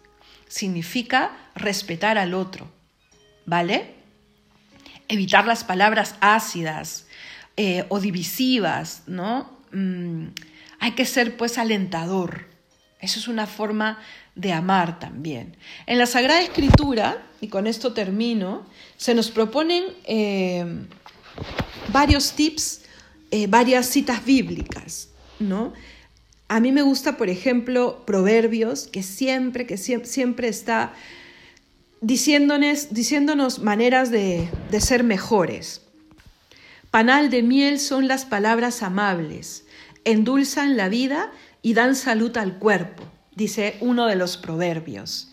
significa 0.47 1.37
respetar 1.57 2.17
al 2.17 2.33
otro, 2.33 2.76
¿vale? 3.47 3.95
Evitar 5.09 5.47
las 5.47 5.65
palabras 5.65 6.17
ácidas 6.21 7.07
eh, 7.57 7.85
o 7.89 8.01
divisivas, 8.01 9.05
¿no? 9.07 9.51
Mm, 9.73 10.27
hay 10.81 10.93
que 10.93 11.07
ser 11.07 11.37
pues 11.37 11.59
alentador. 11.59 12.47
Eso 13.01 13.19
es 13.19 13.29
una 13.29 13.47
forma 13.47 13.99
de 14.35 14.53
amar 14.53 14.99
también. 14.99 15.57
En 15.87 15.99
la 15.99 16.07
Sagrada 16.07 16.41
Escritura, 16.41 17.23
y 17.41 17.49
con 17.49 17.67
esto 17.67 17.93
termino, 17.93 18.67
se 18.97 19.15
nos 19.15 19.31
proponen 19.31 19.85
eh, 20.05 20.87
varios 21.89 22.33
tips, 22.33 22.83
eh, 23.31 23.47
varias 23.47 23.87
citas 23.87 24.25
bíblicas, 24.25 25.09
¿no? 25.39 25.73
A 26.49 26.61
mí 26.61 26.71
me 26.71 26.83
gusta, 26.83 27.17
por 27.17 27.29
ejemplo, 27.29 28.05
Proverbios, 28.07 28.87
que 28.87 29.03
siempre, 29.03 29.67
que 29.67 29.77
siempre, 29.77 30.49
está 30.49 30.93
diciéndonos, 32.01 32.93
diciéndonos 32.93 33.59
maneras 33.59 34.11
de, 34.11 34.49
de 34.71 34.81
ser 34.81 35.05
mejores. 35.05 35.83
Panal 36.91 37.31
de 37.31 37.43
miel 37.43 37.79
son 37.79 38.09
las 38.09 38.25
palabras 38.25 38.83
amables, 38.83 39.67
endulzan 40.05 40.77
la 40.77 40.89
vida 40.89 41.33
y 41.63 41.75
dan 41.75 41.95
salud 41.95 42.37
al 42.37 42.59
cuerpo 42.59 43.03
dice 43.37 43.77
uno 43.81 44.07
de 44.07 44.17
los 44.17 44.37
proverbios. 44.37 45.31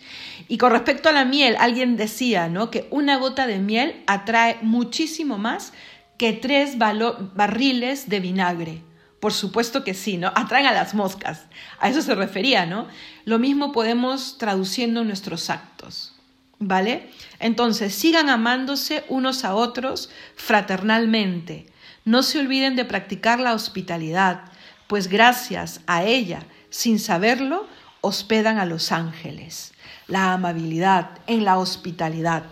Y 0.48 0.60
con 0.60 0.72
respecto 0.72 1.10
a 1.10 1.14
la 1.14 1.26
miel, 1.26 1.56
alguien 1.58 1.98
decía 1.98 2.50
¿no? 2.50 2.70
que 2.70 2.88
una 2.92 3.18
gota 3.18 3.48
de 3.48 3.58
miel 3.58 4.04
atrae 4.06 4.60
muchísimo 4.62 5.40
más 5.40 5.74
que 6.18 6.34
tres 6.34 6.78
barriles 6.78 8.10
de 8.10 8.20
vinagre. 8.20 8.84
Por 9.20 9.32
supuesto 9.32 9.86
que 9.86 9.94
sí, 9.94 10.18
¿no? 10.18 10.34
Atraen 10.36 10.66
a 10.66 10.74
las 10.74 10.94
moscas. 10.94 11.46
A 11.80 11.88
eso 11.88 12.02
se 12.02 12.14
refería, 12.14 12.66
¿no? 12.66 12.88
Lo 13.24 13.40
mismo 13.40 13.72
podemos 13.72 14.38
traduciendo 14.38 15.06
nuestros 15.06 15.50
actos, 15.50 16.13
¿vale? 16.60 17.10
Entonces, 17.40 17.94
sigan 17.94 18.30
amándose 18.30 19.04
unos 19.10 19.44
a 19.44 19.56
otros 19.56 20.10
fraternalmente. 20.36 21.68
No 22.06 22.24
se 22.24 22.40
olviden 22.40 22.76
de 22.76 22.86
practicar 22.86 23.40
la 23.40 23.54
hospitalidad, 23.54 24.42
pues 24.88 25.08
gracias 25.08 25.82
a 25.88 26.04
ella, 26.04 26.44
sin 26.70 27.00
saberlo, 27.00 27.68
hospedan 28.02 28.58
a 28.58 28.66
los 28.66 28.92
ángeles, 28.92 29.74
la 30.08 30.34
amabilidad, 30.34 31.12
en 31.28 31.46
la 31.46 31.58
hospitalidad. 31.58 32.44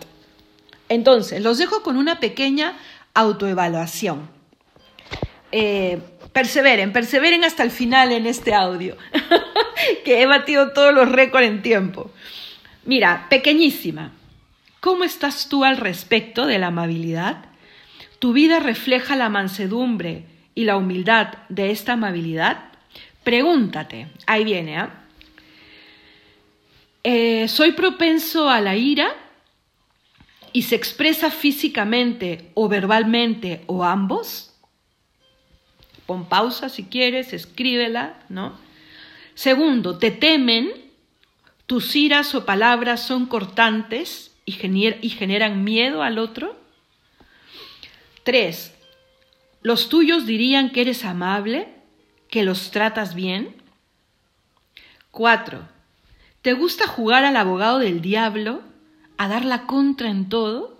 Entonces, 0.88 1.42
los 1.42 1.58
dejo 1.58 1.82
con 1.82 1.96
una 1.96 2.20
pequeña 2.20 2.78
autoevaluación. 3.14 4.30
Eh, 5.50 6.00
perseveren, 6.32 6.92
perseveren 6.92 7.44
hasta 7.44 7.62
el 7.62 7.70
final 7.70 8.12
en 8.12 8.26
este 8.26 8.54
audio, 8.54 8.96
que 10.04 10.22
he 10.22 10.26
batido 10.26 10.72
todos 10.72 10.94
los 10.94 11.10
récords 11.10 11.46
en 11.46 11.62
tiempo. 11.62 12.10
Mira, 12.84 13.26
pequeñísima, 13.30 14.12
¿cómo 14.80 15.04
estás 15.04 15.48
tú 15.48 15.64
al 15.64 15.76
respecto 15.76 16.46
de 16.46 16.58
la 16.58 16.68
amabilidad? 16.68 17.44
¿Tu 18.18 18.32
vida 18.32 18.58
refleja 18.58 19.14
la 19.14 19.28
mansedumbre 19.28 20.24
y 20.54 20.64
la 20.64 20.76
humildad 20.76 21.34
de 21.48 21.70
esta 21.70 21.92
amabilidad? 21.92 22.72
Pregúntate, 23.22 24.08
ahí 24.26 24.44
viene, 24.44 24.78
¿ah? 24.78 25.02
Eh, 27.04 27.48
soy 27.48 27.72
propenso 27.72 28.48
a 28.48 28.60
la 28.60 28.76
ira 28.76 29.14
y 30.52 30.62
se 30.62 30.76
expresa 30.76 31.30
físicamente 31.30 32.50
o 32.54 32.68
verbalmente 32.68 33.62
o 33.66 33.84
ambos. 33.84 34.54
Pon 36.06 36.28
pausa 36.28 36.68
si 36.68 36.84
quieres, 36.84 37.32
escríbela, 37.32 38.22
¿no? 38.28 38.58
Segundo, 39.34 39.98
te 39.98 40.10
temen, 40.10 40.81
tus 41.72 41.96
iras 41.96 42.34
o 42.34 42.44
palabras 42.44 43.00
son 43.00 43.24
cortantes 43.24 44.30
y, 44.44 44.58
y 45.00 45.08
generan 45.08 45.64
miedo 45.64 46.02
al 46.02 46.18
otro. 46.18 46.54
Tres, 48.24 48.74
los 49.62 49.88
tuyos 49.88 50.26
dirían 50.26 50.68
que 50.68 50.82
eres 50.82 51.02
amable, 51.06 51.68
que 52.28 52.44
los 52.44 52.72
tratas 52.72 53.14
bien. 53.14 53.56
Cuatro, 55.10 55.66
¿Te 56.42 56.52
gusta 56.52 56.86
jugar 56.86 57.24
al 57.24 57.36
abogado 57.36 57.78
del 57.78 58.02
diablo? 58.02 58.60
¿A 59.16 59.28
dar 59.28 59.46
la 59.46 59.62
contra 59.64 60.10
en 60.10 60.28
todo? 60.28 60.78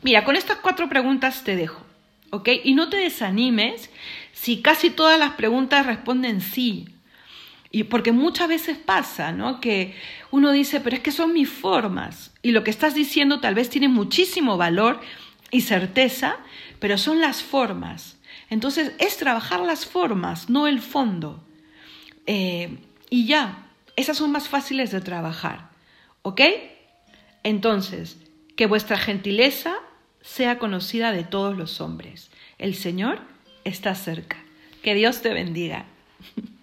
Mira, 0.00 0.24
con 0.24 0.36
estas 0.36 0.56
cuatro 0.56 0.88
preguntas 0.88 1.44
te 1.44 1.54
dejo, 1.54 1.84
¿ok? 2.30 2.48
Y 2.64 2.72
no 2.72 2.88
te 2.88 2.96
desanimes 2.96 3.90
si 4.32 4.62
casi 4.62 4.88
todas 4.88 5.18
las 5.18 5.32
preguntas 5.34 5.84
responden 5.84 6.40
sí. 6.40 6.88
Y 7.70 7.84
porque 7.84 8.12
muchas 8.12 8.48
veces 8.48 8.78
pasa, 8.78 9.32
¿no? 9.32 9.60
Que 9.60 9.94
uno 10.30 10.52
dice, 10.52 10.80
pero 10.80 10.96
es 10.96 11.02
que 11.02 11.12
son 11.12 11.32
mis 11.34 11.50
formas. 11.50 12.32
Y 12.42 12.52
lo 12.52 12.64
que 12.64 12.70
estás 12.70 12.94
diciendo 12.94 13.40
tal 13.40 13.54
vez 13.54 13.68
tiene 13.68 13.88
muchísimo 13.88 14.56
valor 14.56 15.00
y 15.50 15.60
certeza, 15.62 16.36
pero 16.78 16.96
son 16.96 17.20
las 17.20 17.42
formas. 17.42 18.16
Entonces 18.50 18.92
es 18.98 19.18
trabajar 19.18 19.60
las 19.60 19.84
formas, 19.84 20.48
no 20.48 20.66
el 20.66 20.80
fondo. 20.80 21.44
Eh, 22.26 22.78
y 23.10 23.26
ya, 23.26 23.66
esas 23.96 24.16
son 24.16 24.32
más 24.32 24.48
fáciles 24.48 24.90
de 24.90 25.00
trabajar. 25.00 25.68
¿Ok? 26.22 26.40
Entonces, 27.42 28.18
que 28.56 28.66
vuestra 28.66 28.98
gentileza 28.98 29.76
sea 30.22 30.58
conocida 30.58 31.12
de 31.12 31.24
todos 31.24 31.56
los 31.56 31.80
hombres. 31.80 32.30
El 32.58 32.74
Señor 32.74 33.20
está 33.64 33.94
cerca. 33.94 34.36
Que 34.82 34.94
Dios 34.94 35.20
te 35.22 35.32
bendiga. 35.34 35.84